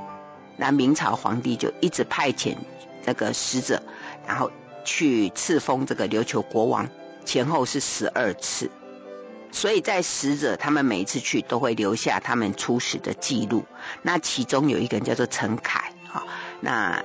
[0.56, 2.56] 那明朝皇帝就一直派遣
[3.04, 3.82] 这个使者，
[4.26, 4.50] 然后
[4.84, 6.88] 去赐封这个琉球国王，
[7.24, 8.70] 前后是十二次。
[9.52, 13.64] 所以在使者他们每一次去都会留下他们出使的记录。
[14.02, 16.24] 那其中有一个人叫做陈凯，哈，
[16.60, 17.04] 那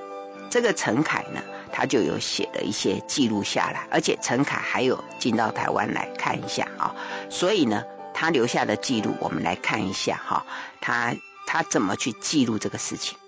[0.50, 6.96] 这个陈凯呢，他就有写了一些记录下来，而且陈凯还有进到台湾来看一下啊。
[7.30, 7.84] 所以呢，
[8.14, 10.46] 他留下的记录我们来看一下哈，
[10.80, 11.14] 他
[11.46, 13.18] 他怎么去记录这个事情？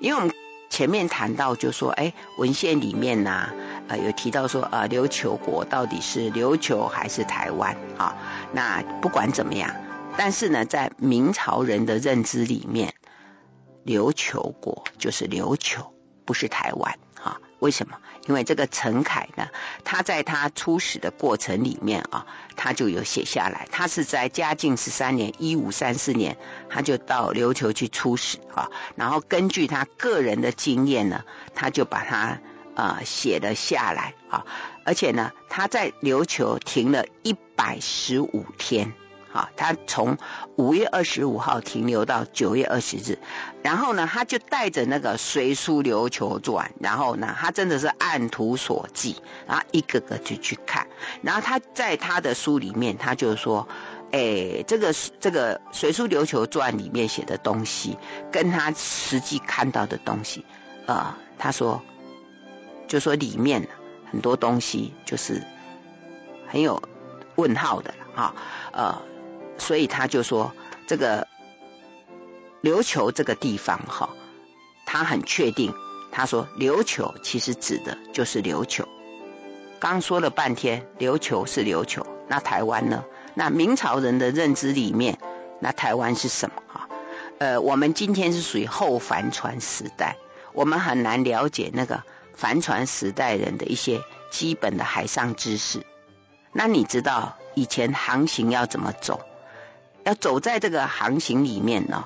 [0.00, 0.34] 因为我们
[0.70, 3.50] 前面谈到就说，哎，文献里面呢、
[3.88, 8.14] 呃，有提到说，呃，琉球国到底是琉球还是台湾啊？
[8.52, 9.74] 那不管怎么样，
[10.18, 12.92] 但是呢，在明朝人的认知里面，
[13.86, 15.94] 琉球国就是琉球，
[16.26, 17.40] 不是台湾啊？
[17.60, 17.96] 为什么？
[18.26, 19.48] 因为这个陈凯呢，
[19.84, 26.36] 他在他出使的过程里面啊，他就有写下来，他是在嘉靖十三年（一五三四年），
[26.68, 31.24] 他就到琉球去出使啊，然后根据他个人的经验呢，
[31.54, 32.38] 他就把他。
[32.78, 34.46] 啊、写了下来啊，
[34.84, 38.92] 而且呢，他在琉球停了一百十五天，
[39.32, 40.16] 啊，他从
[40.54, 43.18] 五月二十五号停留到九月二十日，
[43.64, 49.16] 然后呢，他就带着那个《随书琉球传》，然后呢，他真的是按图索骥，
[49.48, 50.86] 然后一个个就去看，
[51.20, 53.66] 然后他在他的书里面，他就说，
[54.12, 57.98] 哎，这个这个《随书琉球传》里面写的东西，
[58.30, 60.44] 跟他实际看到的东西，
[60.86, 61.82] 呃，他说。
[62.88, 63.68] 就说里面
[64.10, 65.42] 很多东西就是
[66.48, 66.82] 很有
[67.36, 68.34] 问号的了啊，
[68.72, 69.02] 呃，
[69.58, 70.52] 所以他就说
[70.86, 71.28] 这个
[72.62, 74.08] 琉球这个地方哈，
[74.86, 75.74] 他很确定，
[76.10, 78.88] 他说琉球其实指的就是琉球。
[79.78, 83.04] 刚说了半天，琉球是琉球，那台湾呢？
[83.34, 85.18] 那明朝人的认知里面，
[85.60, 86.88] 那台湾是什么啊？
[87.38, 90.16] 呃，我们今天是属于后帆船时代，
[90.54, 92.02] 我们很难了解那个。
[92.38, 95.84] 帆船时代人的一些基本的海上知识，
[96.52, 99.20] 那你知道以前航行要怎么走？
[100.04, 102.04] 要走在这个航行里面呢？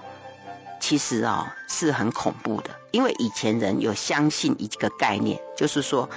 [0.81, 6.09] 其实啊是很恐怖的，因为以前人有相信一个概念，就是说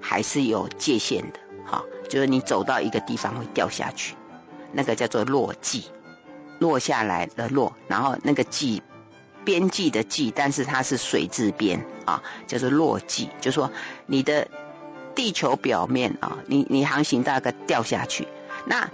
[0.00, 4.14] 还是有界限的，哈，就是你走到一个地方会掉下去，
[4.72, 5.90] 那个叫做落际，
[6.60, 8.84] 落下来的落，然后那个际。
[9.44, 13.70] 边际的际，但是它是水字边啊，叫做落际，就说
[14.06, 14.48] 你的
[15.14, 18.26] 地球表面啊，你你航行大概掉下去。
[18.66, 18.90] 那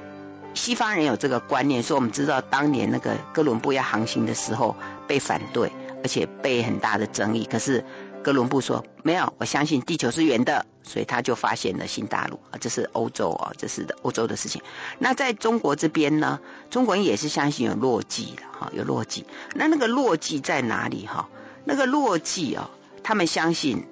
[0.55, 4.77] 西方人有这个观念，说我们知道当年那个哥伦布要航行的时候
[5.07, 5.71] 被反对，
[6.03, 7.85] 而且被很大的争议，可是。
[8.25, 14.63] 哥伦布说：“没有，我相信地球是圆的，所以他就发现了新大陆啊，这是欧洲啊，这是的欧洲的事情。
[14.99, 19.25] 那在中国这边呢，中国人也是相信有落际的哈，有落际。
[19.55, 21.29] 那那个落际在哪里哈？
[21.65, 22.71] 那个落际啊，
[23.03, 23.87] 他们相信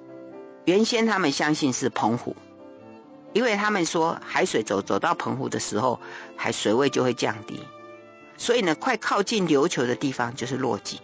[0.65, 2.35] 原先他们相信是澎湖，
[3.33, 5.99] 因为他们说海水走走到澎湖的时候，
[6.37, 7.59] 海水位就会降低，
[8.37, 11.01] 所以呢，快靠近琉球的地方就是落际。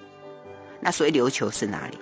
[0.81, 1.97] 那所以琉球是哪里？”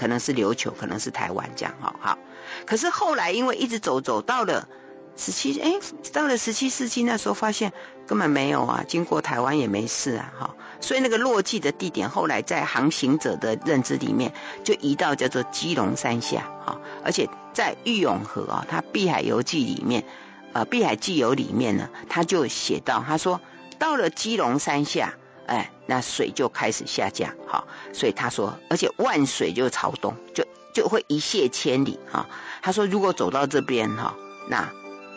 [0.00, 2.18] 可能是琉球，可能是台湾这样哈好。
[2.64, 4.66] 可是后来因为一直走走到了
[5.14, 5.74] 十七哎，
[6.14, 7.74] 到了十七世纪那时候发现
[8.06, 10.56] 根本没有啊，经过台湾也没事啊哈。
[10.80, 14.32] 所以那个落际的地点后来在航行者的认知里面
[14.64, 20.06] 就移到叫做基隆山下哈，而且在郁永河啊，他《碧海游记》里面
[20.54, 23.42] 呃《碧海记游》里面呢，他就写到他说
[23.78, 25.12] 到了基隆山下。
[25.50, 32.24] 哎，那水就开始下降，好，所以他说，而且万水就朝东，就就会一泻千里哈。
[32.62, 34.14] 他说，如果走到这边哈，
[34.48, 34.58] 那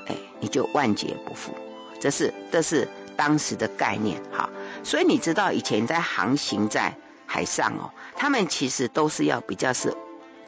[0.08, 1.54] 哎，你就万劫不复。
[2.00, 4.50] 这是这是当时的概念，哈。
[4.84, 9.96] 所以你知道以前在航行在海上哦，他们其实都是要比较是，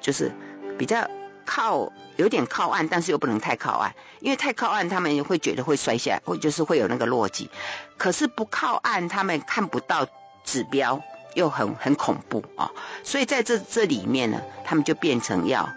[0.01, 0.31] 就是
[0.79, 1.07] 比较
[1.45, 7.49] 靠有点靠岸，但是又不能太靠岸，因为太靠岸他们会觉得会摔下来，会就是会有那个落脊。
[7.97, 10.07] 可是不靠岸，他们看不到
[10.43, 11.01] 指标，
[11.33, 12.71] 又很很恐怖啊、
[13.03, 15.69] 所以在这这里面呢，他们就变成要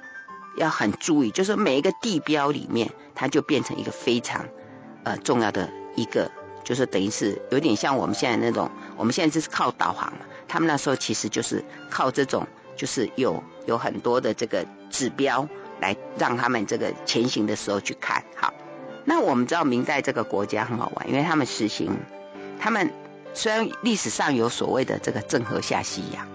[0.57, 4.47] 要很注意，就是每一个地标里面，它就变成一个非常
[5.05, 6.31] 呃重要的一个。
[6.65, 12.47] 就是等于是有点像我们现在那种，我们现在就是靠导航嘛，他们那时候其实就是靠这种，
[12.77, 15.49] 就是有有很多的这个指标
[15.81, 18.25] 来让他们这个前行的时候去看。
[18.35, 18.55] 好，
[19.05, 21.97] 那我们知道明代这个国家很好玩，因为他们实行，
[22.59, 22.93] 他们
[23.35, 26.27] 虽然历史上有所谓的这个郑和下西洋，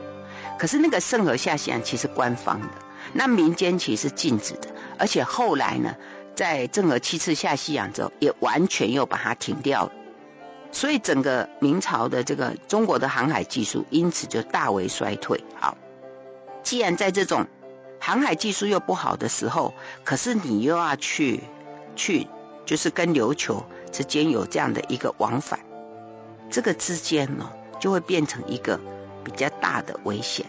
[0.58, 2.68] 可是那个郑和下西洋其实官方的，
[3.14, 5.96] 那民间其实禁止的，而且后来呢，
[6.36, 9.92] 在郑和七次下西洋之后，也完全又把它停掉了。
[10.72, 15.44] 所以整个明朝的这个中国的航海技术，因此就大为衰退。
[15.60, 15.78] 好，
[16.64, 17.46] 既然在这种
[18.06, 21.42] 航海技术又不好的时候，可是你又要去
[21.96, 22.28] 去，
[22.66, 25.62] 就是跟琉球之间有这样的一个往返，
[26.50, 28.82] 这个之间呢，就会变成一个
[29.24, 30.48] 比较大的危险。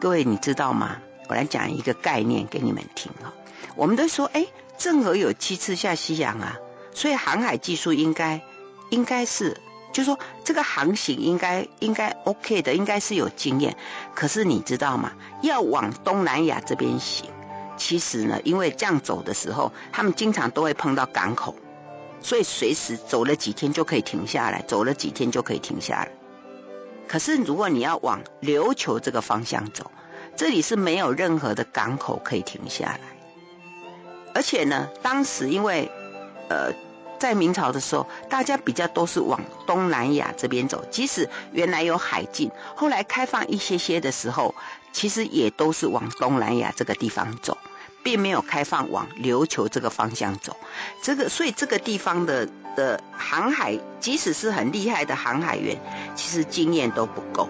[0.00, 0.98] 各位你知道吗？
[1.28, 3.34] 我来讲一个概念给你们听啊。
[3.74, 4.46] 我们都说，哎，
[4.78, 6.58] 郑和有七次下西洋啊，
[6.94, 8.40] 所以航海技术应该。
[8.90, 9.60] 应该是，
[9.92, 13.76] 就说这个航行应该应该 OK 的，应该是有经验。
[14.14, 15.12] 可是你知道吗？
[15.42, 17.28] 要往东南亚这边行，
[17.76, 21.56] 其实呢，因为这样走的时候，他们经常都会碰到港口，
[22.22, 26.10] 所以随时走了几天就可以停下来，走了几天就可以停下来。
[27.08, 29.90] 可是如果你要往琉球这个方向走，
[30.36, 33.00] 这里是没有任何的港口可以停下来，
[34.34, 35.90] 而且呢，当时因为
[36.48, 36.72] 呃。
[37.20, 40.84] 在明朝的时候，大家比较都是往东南亚这边走。
[40.90, 44.54] 即使原来有海禁，后来开放一些些的时候，
[44.90, 47.58] 其实也都是往东南亚这个地方走，
[48.02, 50.56] 并没有开放往琉球这个方向走。
[51.02, 55.78] 这个，所以这个地方的的航海，即使是很厉害的航海员，
[56.16, 57.48] 其实经验都不够。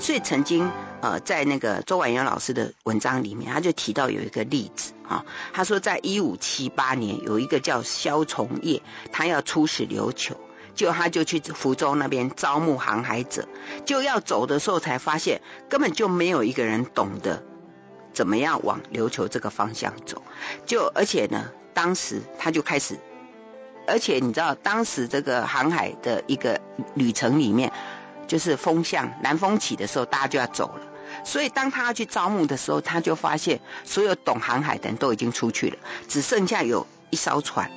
[0.00, 0.70] 所以曾经。
[1.02, 10.36] 呃，在那个周婉元老师的文章里面，他就提到有一个例子啊，他说在一五七八年，有一个叫萧崇业，他要出使琉球，
[10.74, 13.48] 就他就去福州那边招募航海者，
[13.86, 17.42] 就要走的时候才发现，根本就没有一个人懂得
[18.12, 20.22] 怎么样往琉球这个方向走，
[20.66, 22.98] 就而且呢，当时他就开始，
[23.86, 26.60] 而且你知道，当时这个航海的一个
[26.94, 27.72] 旅程里面，
[28.30, 30.86] 就是风向南风起的时候，大家就要走了。
[31.24, 37.68] 所以，当他要去招募的时候，他就发现所有懂航海的人都已经出去了，只剩下有一艘船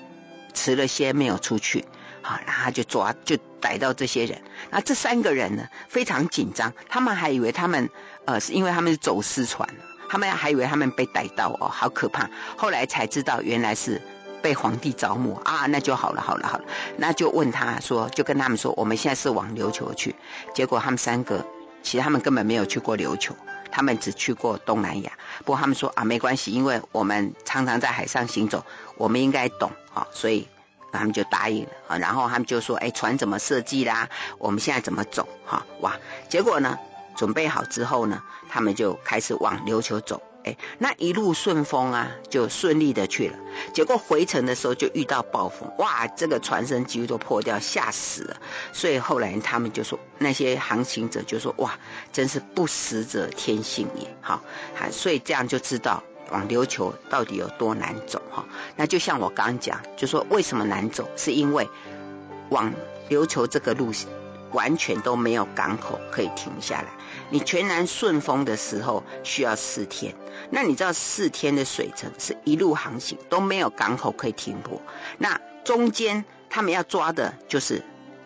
[0.53, 1.83] 迟了些没有出去。
[2.21, 4.43] 好，然后就抓，就逮到这些人。
[4.69, 7.89] 那这三个人呢，非常紧张，他们还以为他们
[8.25, 9.67] 呃是因为他们是走私船，
[10.07, 12.29] 他们还以为他们被逮到哦，好可怕。
[12.55, 13.99] 后来才知道原来是
[14.43, 16.65] 被皇帝招募啊，那就好了，好了，好了，
[16.97, 20.15] 那就问他说，就跟他们说，我们现在是往琉球去。
[20.53, 21.43] 结果他们三个。
[21.85, 23.35] 其实他们根本没有去过琉球，
[23.69, 25.11] 他们只去过东南亚。
[25.39, 28.63] 不过他们说啊，没关系，因为我们常常在海上行走，
[28.95, 30.47] 我们应该懂啊，所以
[30.93, 31.97] 他们就答应了啊。
[31.97, 34.07] 然后他们就说，哎，船怎么设计啦？
[34.37, 35.27] 我们现在怎么走？
[35.45, 35.97] 哈，哇！
[36.29, 36.79] 结果呢，
[37.17, 40.23] 准备好之后呢，他们就开始往琉球走。
[40.43, 43.37] 哎，那一路顺风啊，就顺利的去了。
[43.73, 48.37] 结果回程的时候就遇到暴风，哇，这个船身几乎都破掉，吓死了。
[48.73, 51.79] 所以后来他们就说，那些航行者就说，哇，
[52.11, 54.15] 真是不死者天性也。
[54.21, 54.41] 好，
[54.91, 58.45] 所以这样就知道往琉球到底有多难走哈。
[58.75, 61.69] 那就像我刚讲，就说为什么难走，是因为
[62.49, 62.73] 往
[63.09, 63.93] 琉球这个路
[64.53, 66.87] 完全都没有港口可以停下来。
[67.29, 70.15] 你全然顺风的时候需要四天，
[70.49, 74.81] 那你知道四天的水程是一路航行都没有港口可以停泊，
[75.17, 77.83] 那中间他们要抓的就是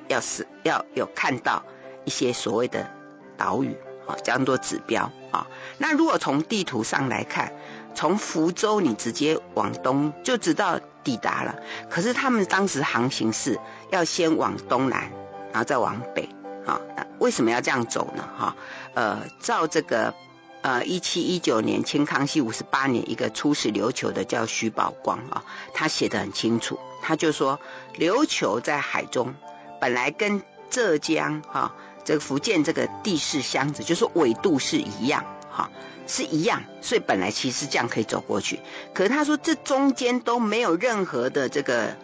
[0.07, 1.63] 要是要有看到
[2.05, 2.89] 一些所谓的
[3.37, 3.75] 岛屿
[4.07, 5.47] 啊，这样多指标啊。
[5.77, 7.53] 那如果从地图上来看，
[7.93, 11.55] 从福州你直接往东就知道抵达了，
[11.89, 13.59] 可是他们当时航行是
[13.91, 15.11] 要先往东南，
[15.57, 16.29] 然后再往北。
[16.67, 18.27] 啊，那为什么要这样走呢？
[18.37, 18.55] 哈，
[18.93, 20.13] 呃，照这个，
[20.61, 25.43] 呃，一七一九年，清康熙五十八年，一个出使琉球的叫徐宝光啊，
[25.73, 27.59] 他写的很清楚，他就说，
[27.97, 29.33] 琉球在海中
[29.79, 35.71] 本来跟浙江哈，这个福建这个地势相子，就是纬度是一样哈，
[36.05, 38.59] 是一样，所以本来其实这样可以走过去。
[38.93, 41.95] 可是他说这中间都没有任何的这个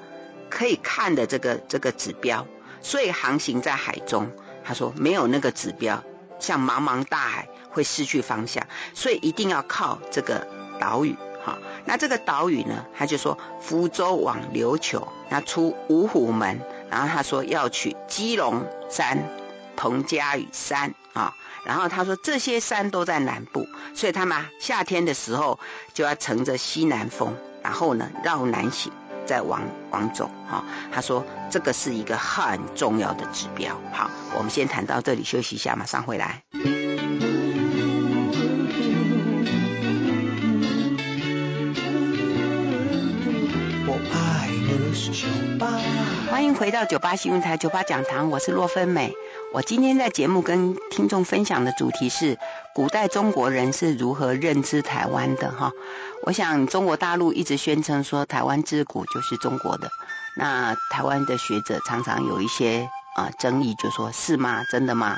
[0.50, 2.48] 可以看的这个这个指标，
[2.84, 4.32] 所以航行在海中，
[4.64, 6.04] 他说没有那个指标，
[6.40, 10.48] 像茫茫大海会失去方向，所以一定要靠这个
[10.80, 11.16] 岛屿。
[11.46, 19.28] 哈，那这个岛屿呢，他就说福州往琉球，那出五虎门，然后他说要去基隆山、
[19.76, 25.60] 彭佳屿山啊，然后他说这些山都在南部，所以他们夏天的时候
[25.94, 28.94] 就要乘着西南风，然后呢绕南行，
[29.26, 29.62] 再往
[29.92, 30.64] 往走哈。
[30.92, 33.80] 他说这个是一个很重要的指标。
[33.92, 36.44] 好，我们先谈到这里，休息一下，马上回来。
[46.30, 49.14] 欢迎回到九八新闻台九八讲堂，我是洛芬美。
[49.54, 52.38] 我今天在节目跟听众分享的主题是
[52.76, 55.72] 古代中国人是如何认知台湾的哈。
[56.24, 59.92] 我想中国大陆一直宣称说台湾自古就是中国的，
[60.36, 64.64] 那台湾的学者常常有一些啊、争议，就说是吗？
[64.72, 65.16] 真的吗？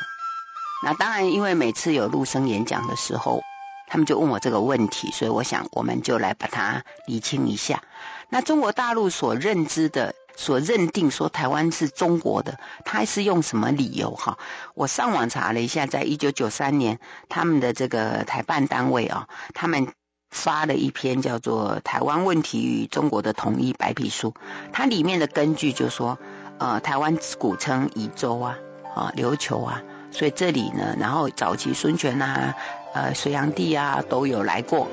[0.83, 3.41] 那当然，因为每次有陆生演讲的时候，
[3.87, 7.81] 他们就问我这个问题，所以我想我们就来把它理清一下。
[8.27, 14.11] 那中国大陆所认知的、所认定说台湾是中国的，他是用什么理由？
[14.11, 14.37] 哈，
[14.73, 19.87] 我上网查了一下，在一九九三年，他们的这个台办单位啊，他们
[20.29, 24.31] 发了一篇叫做《台湾问题与中国的统一白皮书》，
[24.73, 26.19] 它里面的根据就说，
[26.59, 28.57] 呃，台湾古称夷州啊，
[28.93, 29.81] 啊，琉球啊，
[30.11, 32.55] 所以这里呢，然后早期孙权啊，
[32.93, 34.89] 呃，隋炀帝啊，都有来过。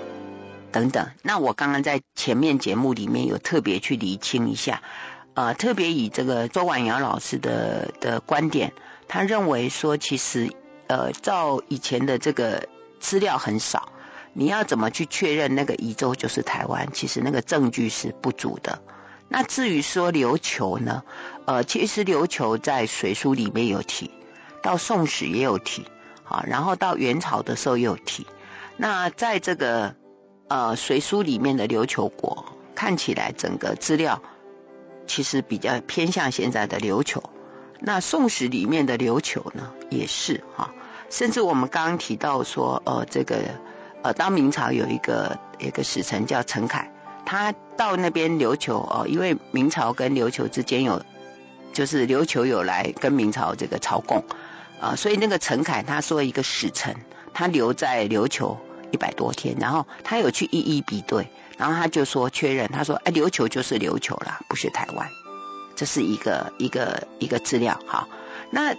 [0.70, 4.80] 等等，那我刚刚在前面节目里面有特别去厘清一下，
[5.34, 8.72] 呃，特别以这个周婉瑶老师的的观点，
[9.08, 10.52] 他认为说，其实
[10.88, 12.68] 呃，照以前的这个
[13.00, 13.88] 资料很少，
[14.34, 16.88] 你要怎么去确认那个夷州就是台湾？
[16.92, 18.82] 其实那个证据是不足的。
[19.28, 21.02] 那至于说琉球呢，
[21.46, 24.10] 呃，其实琉球在《隋书》里面有提，
[24.62, 25.86] 到《宋史》也有提，
[26.24, 28.26] 好，然后到元朝的时候也有提。
[28.76, 29.94] 那在这个
[30.48, 34.22] 呃，《隋书》里面的琉球国看起来整个资料
[35.06, 37.22] 其实比较偏向现在的琉球。
[37.80, 40.72] 那《宋史》里面的琉球呢，也是哈。
[41.10, 43.38] 甚至我们刚刚提到说，呃，这个
[44.02, 46.90] 呃，当明朝有一个一个使臣叫陈凯，
[47.26, 51.02] 他到那边琉球哦，因为明朝跟琉球之间有，
[51.72, 54.24] 就是琉球有来跟明朝这个朝贡
[54.80, 56.96] 啊，所以那个陈凯他说一个使臣，
[57.34, 58.58] 他留在琉球。
[58.92, 61.26] 一百多天，然后他有去一一比对，
[61.62, 65.08] 然后他就说确认，他说哎，琉球就是琉球啦，不是台湾，
[65.76, 67.78] 这是一个一个一个资料。
[67.86, 68.08] 好，
[68.50, 68.74] 那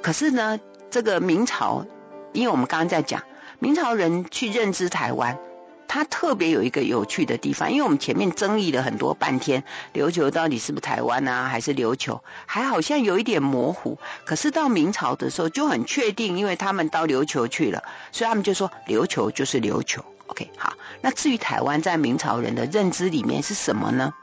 [0.00, 0.58] 可是呢，
[0.90, 1.84] 这个明朝，
[2.32, 3.24] 因为我们刚刚在讲
[3.58, 5.38] 明朝人去认知台湾。
[5.86, 13.98] 它特别有一个有趣的地方，因为我们前面争议了很多半天，琉球到底是不是台湾啊，还是琉球，还好像有一点模糊。
[14.24, 20.04] 可是到明朝的时候就很确定，因为他们到琉球去了，所以他们就说琉球就是琉球。
[20.28, 20.72] OK，好。
[21.02, 24.14] 那至于台湾在明朝人的认知里面是什么呢？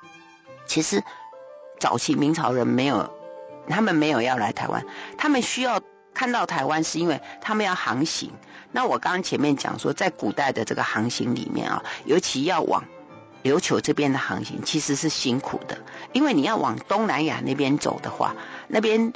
[0.65, 1.03] 其实
[1.79, 3.11] 早期明朝人没有，
[3.69, 4.85] 他们没有要来台湾，
[5.17, 5.79] 他们需要
[6.13, 8.31] 看到台湾是因为他们要航行。
[8.71, 12.83] 那我刚刚前面讲说，在古代的这个航行里面啊，尤其要往
[13.43, 15.77] 琉球这边的航行，其实是辛苦的，
[16.13, 18.35] 因为你要往东南亚那边走的话，
[18.67, 19.13] 那边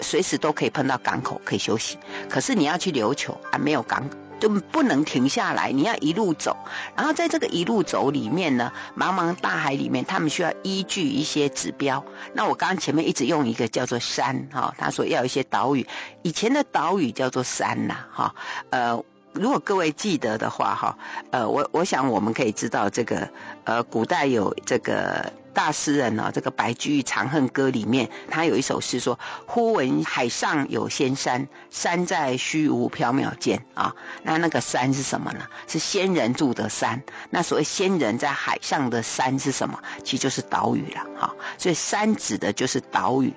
[0.00, 4.16] 随时都可以碰到港口可以休息，可是你要去琉球啊，没有港口。
[4.38, 6.56] 就不能停下来，你要一路走。
[6.96, 12.04] 然后在这个一路走里面呢，茫茫大海里面，他们需要依据一些指标。
[12.32, 15.86] 那我刚刚前面一直用一个叫做山哈，他说要一些岛屿，
[16.22, 18.34] 以前的岛屿叫做山呐哈。
[18.70, 19.02] 呃，
[19.40, 20.98] 如果各位记得的话哈，
[21.30, 23.28] 呃，我我想我们可以知道这个
[23.64, 25.32] 呃，古代有这个。
[25.56, 29.18] 大诗人呢，这个白居易《长恨歌》里面，他有一首诗说
[29.48, 35.46] ：“忽闻海上有仙山，山在虚无缥缈间。”啊，那那个山是什么呢？
[35.66, 37.02] 是仙人住的山。
[37.30, 39.80] 那所谓仙人在海上的山是什么？
[40.04, 41.06] 其实就是岛屿了。
[41.18, 43.32] 哈，所以山指的就是岛屿，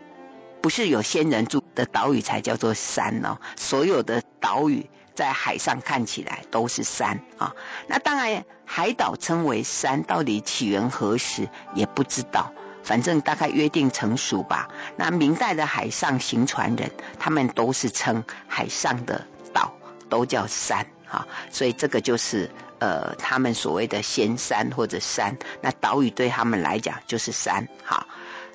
[0.62, 3.38] 不是有仙人住的岛屿才叫做山哦。
[3.56, 4.90] 所有的岛屿。
[5.20, 7.54] 在海上看起来都是山啊，
[7.88, 12.54] 那当然海岛称为山，到底起源何时也不知道，
[12.86, 14.70] 反正大概约定成熟吧。
[14.96, 16.90] 那明代的海上行船人，
[17.20, 19.74] 他们都是称海上的岛
[20.10, 22.50] 都叫山啊，所以这个就是
[22.80, 27.68] 呃他们所谓的仙山或者山，那岛屿对他们来讲就是山。
[27.84, 28.08] 哈，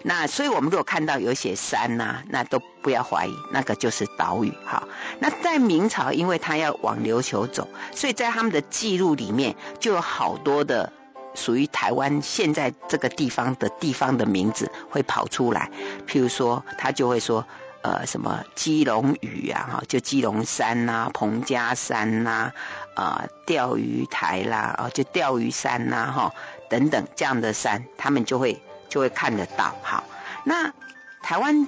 [0.06, 4.52] 那所以我们如果看到有写山呐、那都不要怀疑，那个就是岛屿。
[4.62, 4.86] 好，
[5.18, 10.92] 那在明朝，因为他要往琉球走，所以在他们的记录里面就有好多的
[11.34, 15.70] 属于台湾现在这个地方的地方的名字会跑出来。
[16.06, 17.42] 譬如说，他就会说，
[17.80, 22.52] 呃，什么基隆屿啊，哈，就基隆山呐、彭家山呐、
[22.94, 26.30] 啊，呃，钓鱼台啦，啊，就钓鱼山呐，哈，
[26.68, 28.60] 等等这样的山，他们就会。
[28.94, 30.04] 就会看得到，好，
[30.44, 30.72] 那
[31.20, 31.66] 台湾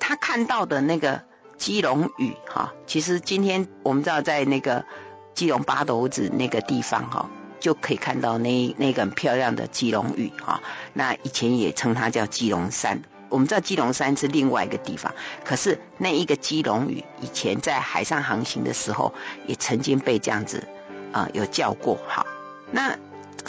[0.00, 1.20] 他看到的那个
[1.58, 4.86] 基隆屿，哈，其实今天我们知道在那个
[5.34, 7.28] 基隆八斗子那个地方，哈，
[7.60, 10.62] 就可以看到那那个很漂亮的基隆屿，哈，
[10.94, 13.02] 那以前也称它叫基隆山。
[13.28, 15.12] 我们知道基隆山是另外一个地方，
[15.44, 19.12] 可是那一个基隆屿以前在海上航行的时候，
[19.46, 20.66] 也曾经被这样子
[21.12, 22.26] 啊、有叫过，好，
[22.70, 22.96] 那。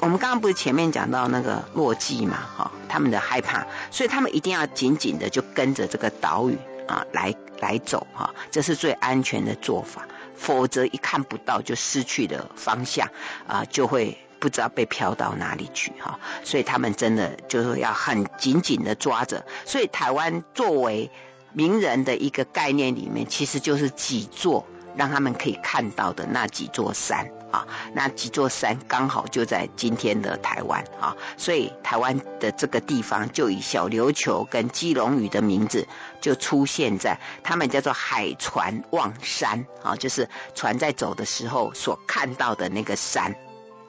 [0.01, 6.57] 我们刚刚不是前面讲到那个落骑嘛，哈，他们的害怕，所以他们一定要紧紧的就跟着这个岛屿
[6.87, 13.09] 啊来来走哈，这是最安全的做法，否则一看不到就失去了方向
[13.47, 21.09] 啊，就会不知道被飘到哪里去哈，所以他们真的就是要很紧紧的抓着，所以台湾作为
[21.53, 27.31] 名人的一个概念里面，其实就是几座让他们可以看到的那几座山。
[27.51, 35.87] 啊，那几座山刚好就在今天的台湾啊，所以台湾的这个地方就以小琉球跟基隆屿的名字
[36.19, 43.35] 就出现在他们叫做海船望山啊，就是船在走的时候所看到的那个山，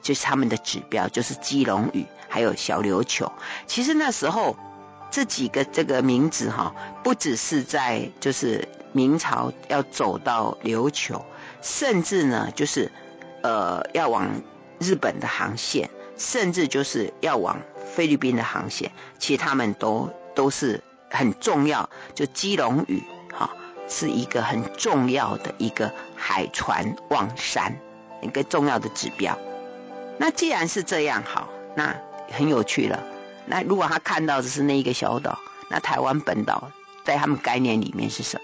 [0.01, 3.29] 就是他们的指标，就是基隆屿还有小琉球。
[3.67, 4.55] 其实那时候
[5.11, 11.25] 这几个这个名字哈，不只是在就是明朝要走到琉球，
[11.61, 12.89] 甚至呢就是。
[13.41, 14.41] 呃，要往
[14.79, 17.61] 日本的航线，甚至就是要往
[17.95, 21.89] 菲律宾的航线，其实他们都都是很重要。
[22.15, 23.49] 就基隆屿，哈、
[23.87, 27.79] 是一个很重要的一个海船望山
[28.21, 29.37] 一个重要的指标。
[30.17, 31.95] 那既然是这样，好，那
[32.31, 33.03] 很有趣了。
[33.45, 36.71] 那如果他看到的是那一个小岛，那台湾本岛
[37.05, 38.43] 在他们概念里面是什么？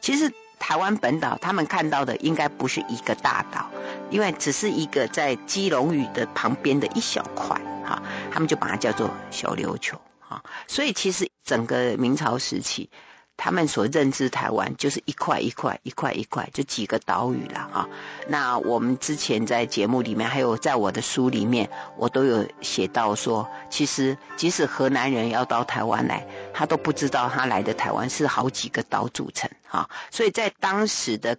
[0.00, 3.70] 其实台湾本岛他们看到的应该不是一个大岛。
[4.10, 12.88] 因为只是一个在基隆屿的旁边的一小块，哈，他们就把它叫做小琉球，哈，所以其实整个明朝时期，
[13.36, 17.88] 他们所认知台湾就是一块一块一块一块，就几个岛屿了，哈。
[18.28, 29.90] 那我们之前在节目里面，还有在我的书里面，我都有写到说，其实即使河南人要到台湾来，他都不知道他来的台湾是好几个岛组成，哈。
[30.12, 31.36] 所以在当时的。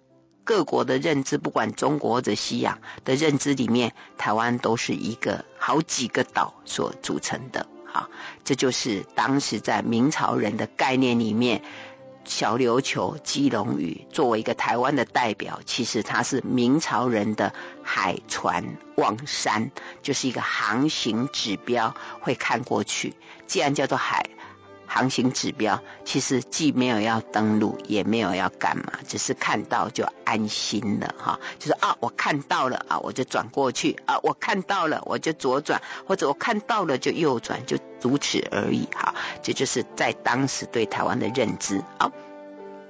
[0.47, 7.67] 各国的认知，不管中国或者西洋的认知里面，台湾都是一个好几个岛所组成的。
[7.91, 8.09] 啊，
[8.45, 11.63] 这就是当时在明朝人的概念里面，
[12.23, 19.71] 小琉球、基隆屿作为一个台湾的代表，其实它是明朝人的海船望山，
[20.01, 23.15] 就是一个航行指标，会看过去。
[23.47, 24.29] 既然叫做海。
[24.87, 31.39] 航行指标其实既没有要登陆，也没有要干嘛，只是看到就安心了哈。
[31.59, 39.13] 就是啊，我看到了啊，我就转过去啊，我看到了我就左转，或者我看到了就右转，就如此而已哈。
[39.43, 42.11] 这就是在当时对台湾的认知啊。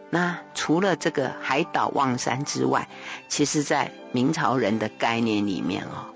[0.09, 2.87] 那除了这个海岛望山之外，
[3.27, 6.13] 其实在明朝人的概念里面哦，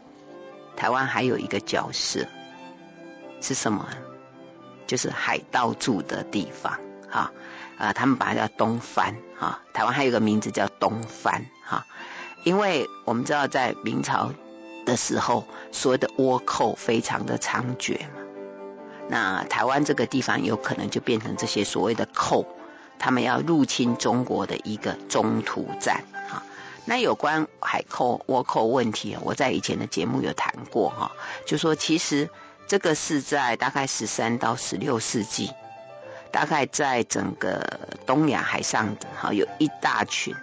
[0.78, 2.26] 台湾还有一个角色
[3.42, 3.88] 是什么？
[4.92, 6.78] 就是海盗住的地方，
[7.10, 7.32] 哈
[7.78, 9.62] 啊，他们把它叫东番，哈。
[9.72, 11.86] 台湾还有个名字叫东番，哈，
[12.44, 14.34] 因为我们知道在明朝
[14.86, 18.22] 的时候，所谓的倭寇非常的猖獗嘛，
[19.08, 22.46] 那台湾这个地方有可能就变成这些所谓的寇，
[23.00, 26.44] 他们要入侵中国的一个中途站，哈。
[26.84, 31.14] 那有关海寇、倭寇问题，我在以前的节目有谈过，哈，
[31.46, 32.30] 就说其实。
[32.72, 35.52] 这个是在大概十三到十六世纪，
[36.32, 40.34] 大概在整个东亚海上的哈，有一大群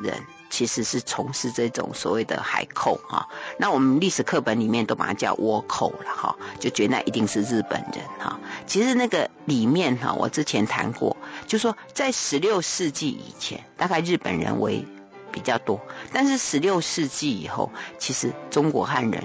[0.00, 3.28] 人其实是从事这种所谓的海寇哈。
[3.58, 8.40] 那我们历史课本里面都把它叫倭寇了哈，就觉得那一定是日本人哈。
[8.66, 14.86] 其实那个里面哈，我之前谈过，就说在十六世纪以前，大概日本人为
[15.30, 15.82] 比较多，
[16.14, 19.24] 但是十六世纪以后，其实中国汉人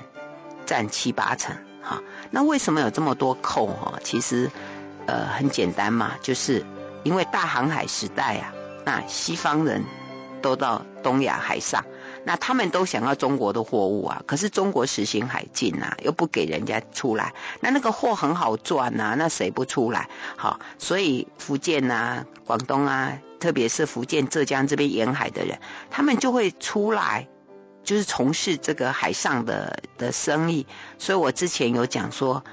[0.65, 1.55] 占七八成。
[1.81, 2.01] 哈，
[2.31, 3.99] 那为什么有这么多寇哈？
[4.03, 4.49] 其实，
[5.05, 6.65] 呃，很简单嘛，就是
[7.03, 8.53] 因为大航海时代啊，
[8.85, 9.83] 那西方人
[10.41, 11.85] 都到东亚海上，
[12.25, 20.09] 那他们都想要中国的货物啊，可是中国实行海禁啊，又不给人家出来，那那个货很好赚呐、啊，那谁不出来？
[20.37, 25.59] 好，所以福建啊、广东啊，特别是福建、浙江这边沿海的人，
[25.89, 27.27] 他们就会出来，
[27.89, 30.67] 就是从事这个海上的的生意。
[30.99, 32.43] 所以我之前有讲说。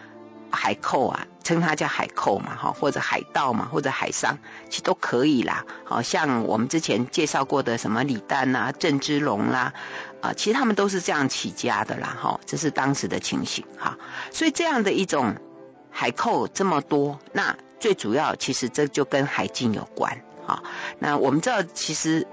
[0.48, 4.38] 海寇啊，称它叫海寇嘛，哈，或者海盗嘛，或者海商，
[4.70, 5.66] 其实都可以啦。
[5.84, 9.74] 好像我们之前介绍过的什么李旦呐、郑芝龙啦，
[10.22, 13.98] 啊，其实他们都是这样起家的啦，哈，这是当时的情形哈。
[14.30, 15.34] 所以这样的一种
[15.90, 20.62] 海寇这么多，那最主要其实这就跟海禁有关，哈。
[21.00, 22.26] 那我们知道，其实。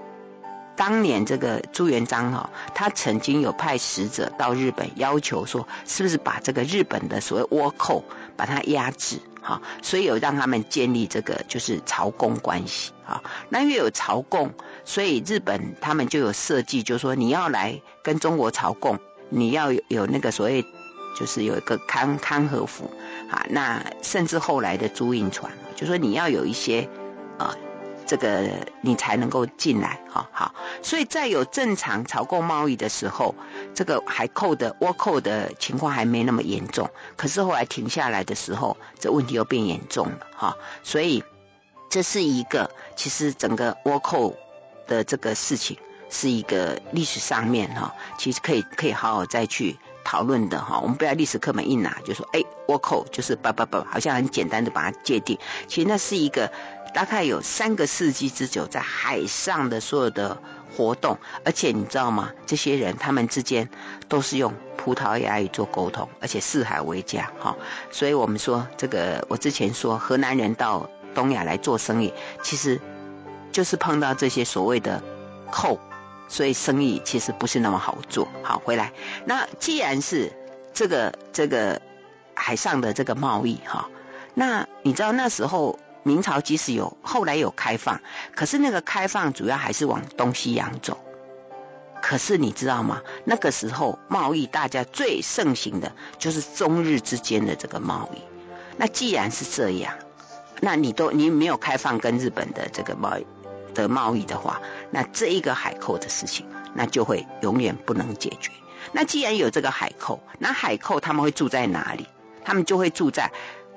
[0.76, 8.04] 当年这个朱元璋哈，他曾经有派使者到日本，要求说，是不是把这个日本的所谓倭寇
[8.36, 13.22] 把它压制哈，所以有让他们建立这个就是朝贡关系啊。
[13.48, 14.52] 那因为有朝贡，
[14.84, 18.98] 所以日本他们就有设计，就是说你要来跟中国朝贡，
[19.28, 20.64] 你要有有那个所谓
[21.16, 22.90] 就是有一个康康和服
[23.30, 23.46] 啊。
[23.48, 26.88] 那甚至后来的朱印船，就说你要有一些
[27.38, 27.54] 啊。
[28.06, 28.50] 这个
[28.80, 33.34] 你才能够进来，哈好，所以在有正常朝贡贸易的时候，
[33.74, 36.90] 这个海寇的倭寇的情况还没那么严重。
[37.16, 40.56] 可是后来停下来的时候，这问题又变严重了，哈。
[40.82, 41.24] 所以
[41.90, 44.34] 这是一个其实整个倭寇
[44.86, 45.78] 的这个事情，
[46.10, 50.78] 是一个历史上面哈，其实可以可以好好再去讨论的哈。
[50.80, 56.52] 我们不要历史课本一拿就说，哎，倭寇就是叭叭叭，好像很简单的把它界定，其实那是一个。
[56.94, 60.38] 大概有三个世纪之久，在海上的所有的
[60.76, 62.30] 活动，而且你知道吗？
[62.46, 63.68] 这些人他们之间
[64.08, 67.56] 都是用葡萄牙语做沟通，而且四海为家，哈。
[67.90, 72.80] 所以我们说这个，我之前说河南人到东亚来做生意，其实
[73.50, 75.02] 就是碰到这些所谓的
[75.50, 75.80] 寇，
[76.28, 78.28] 所以生意其实不是那么好做。
[78.42, 78.92] 好，回来，
[79.26, 80.32] 那既然是
[80.72, 81.80] 这个这个
[82.34, 83.88] 海上的这个贸易，哈，
[84.34, 85.78] 那你知道那时候。
[86.06, 87.98] 明朝即使有后来有开放，
[88.34, 90.98] 可是那个开放主要还是往东西洋走。
[92.02, 93.00] 可是你知道吗？
[93.24, 98.18] 那个时候贸易大家最盛行的就是中日之间的这个贸易。
[98.76, 99.94] 那既然是这样，
[100.60, 103.26] 那你都你没有开放跟日本的这个贸易
[103.74, 108.50] 的贸易的话，那这一个海寇的事情，那就会永远不能解决。
[108.92, 112.06] 那既然有这个海寇，那海寇他们会住在哪里？
[112.44, 113.30] 他们就会住在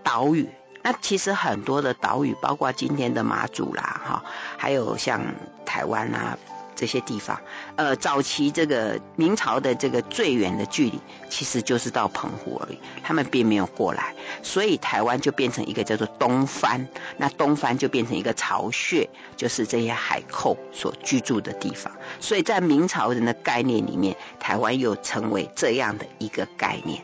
[0.03, 0.49] 岛屿。
[0.83, 4.23] 那其实很多的岛屿，包括今天的马祖啦，哈，
[4.57, 5.21] 还有像
[5.65, 6.37] 台湾啊
[6.78, 7.41] 这些地方，
[7.75, 14.13] 呃，早期这个明朝的这个最远的距离，其实就是到澎湖而已，他们并没有过来，
[14.43, 27.01] 所以台湾就变成一个叫做东番，那东番就变成一个巢穴，就是这些海寇所居住的地方，所以在明朝人的概念里面，台湾又成为这样的一个概念。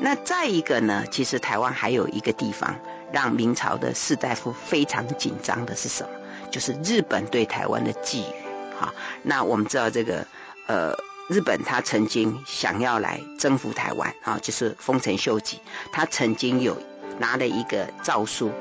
[0.00, 1.04] 那再一个呢？
[1.10, 2.80] 其实台湾还有一个地方
[3.12, 6.08] 让明朝的士大夫非常紧张的是什么？
[6.50, 8.43] 就是日本对台湾的觊觎。
[8.84, 10.26] 好，那我们知道这个
[10.66, 10.94] 呃，
[11.30, 15.58] 日本他曾经想要来征服台湾啊，就是丰臣秀吉，
[15.90, 16.76] 他曾经有
[17.18, 18.52] 拿了一个诏书，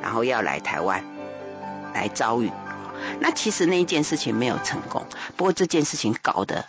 [0.00, 1.04] 然后要来台湾
[1.92, 2.52] 来遭遇。
[3.18, 5.04] 那其实那一件事情没有成功，
[5.36, 6.64] 不过这件事情搞得。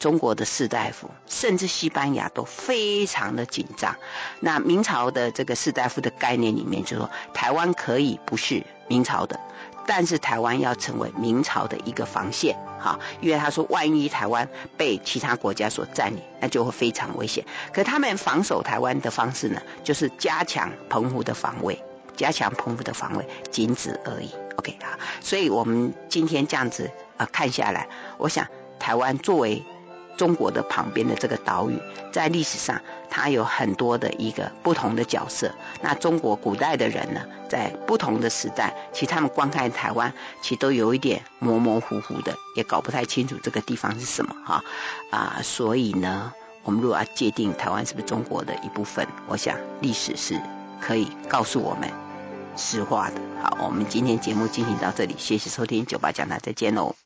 [0.00, 3.96] 中国的士大夫，甚至西班牙都非常的紧张。
[4.38, 9.40] 那明朝的这个士大夫的概念里面，就说台湾可以不是明朝的，
[9.88, 17.42] 但是台湾要成为明朝的一个防线，哈，因为他说万一台湾被其他国家所占领，那就会非常危险。
[17.72, 21.82] 可他们防守台湾的方式呢，就是加强澎湖的防卫，
[22.14, 24.30] 加强澎湖的防卫，仅此而已。
[24.56, 28.46] OK 啊，所以我们今天这样子啊看下来，我想
[28.78, 29.64] 台湾作为
[30.18, 31.78] 中国的旁边的这个岛屿，
[32.12, 35.50] 在历史上它有很多的一个不同的角色。
[35.80, 40.12] 那中国古代的人呢，在不同的时代，其实他们观看台湾，
[40.42, 44.62] 其实都有一点模模糊糊的，也搞不太清楚这个地方是什么哈
[45.10, 45.40] 啊。
[45.42, 46.32] 所以呢，
[46.64, 50.38] 我们如果要界定台湾是不是中国的一部分，我想历史是
[50.80, 51.88] 可以告诉我们
[52.56, 53.20] 实话的。
[53.40, 56.96] 好，我们今天节目进行到这里，谢谢收听九八讲台，再见喽。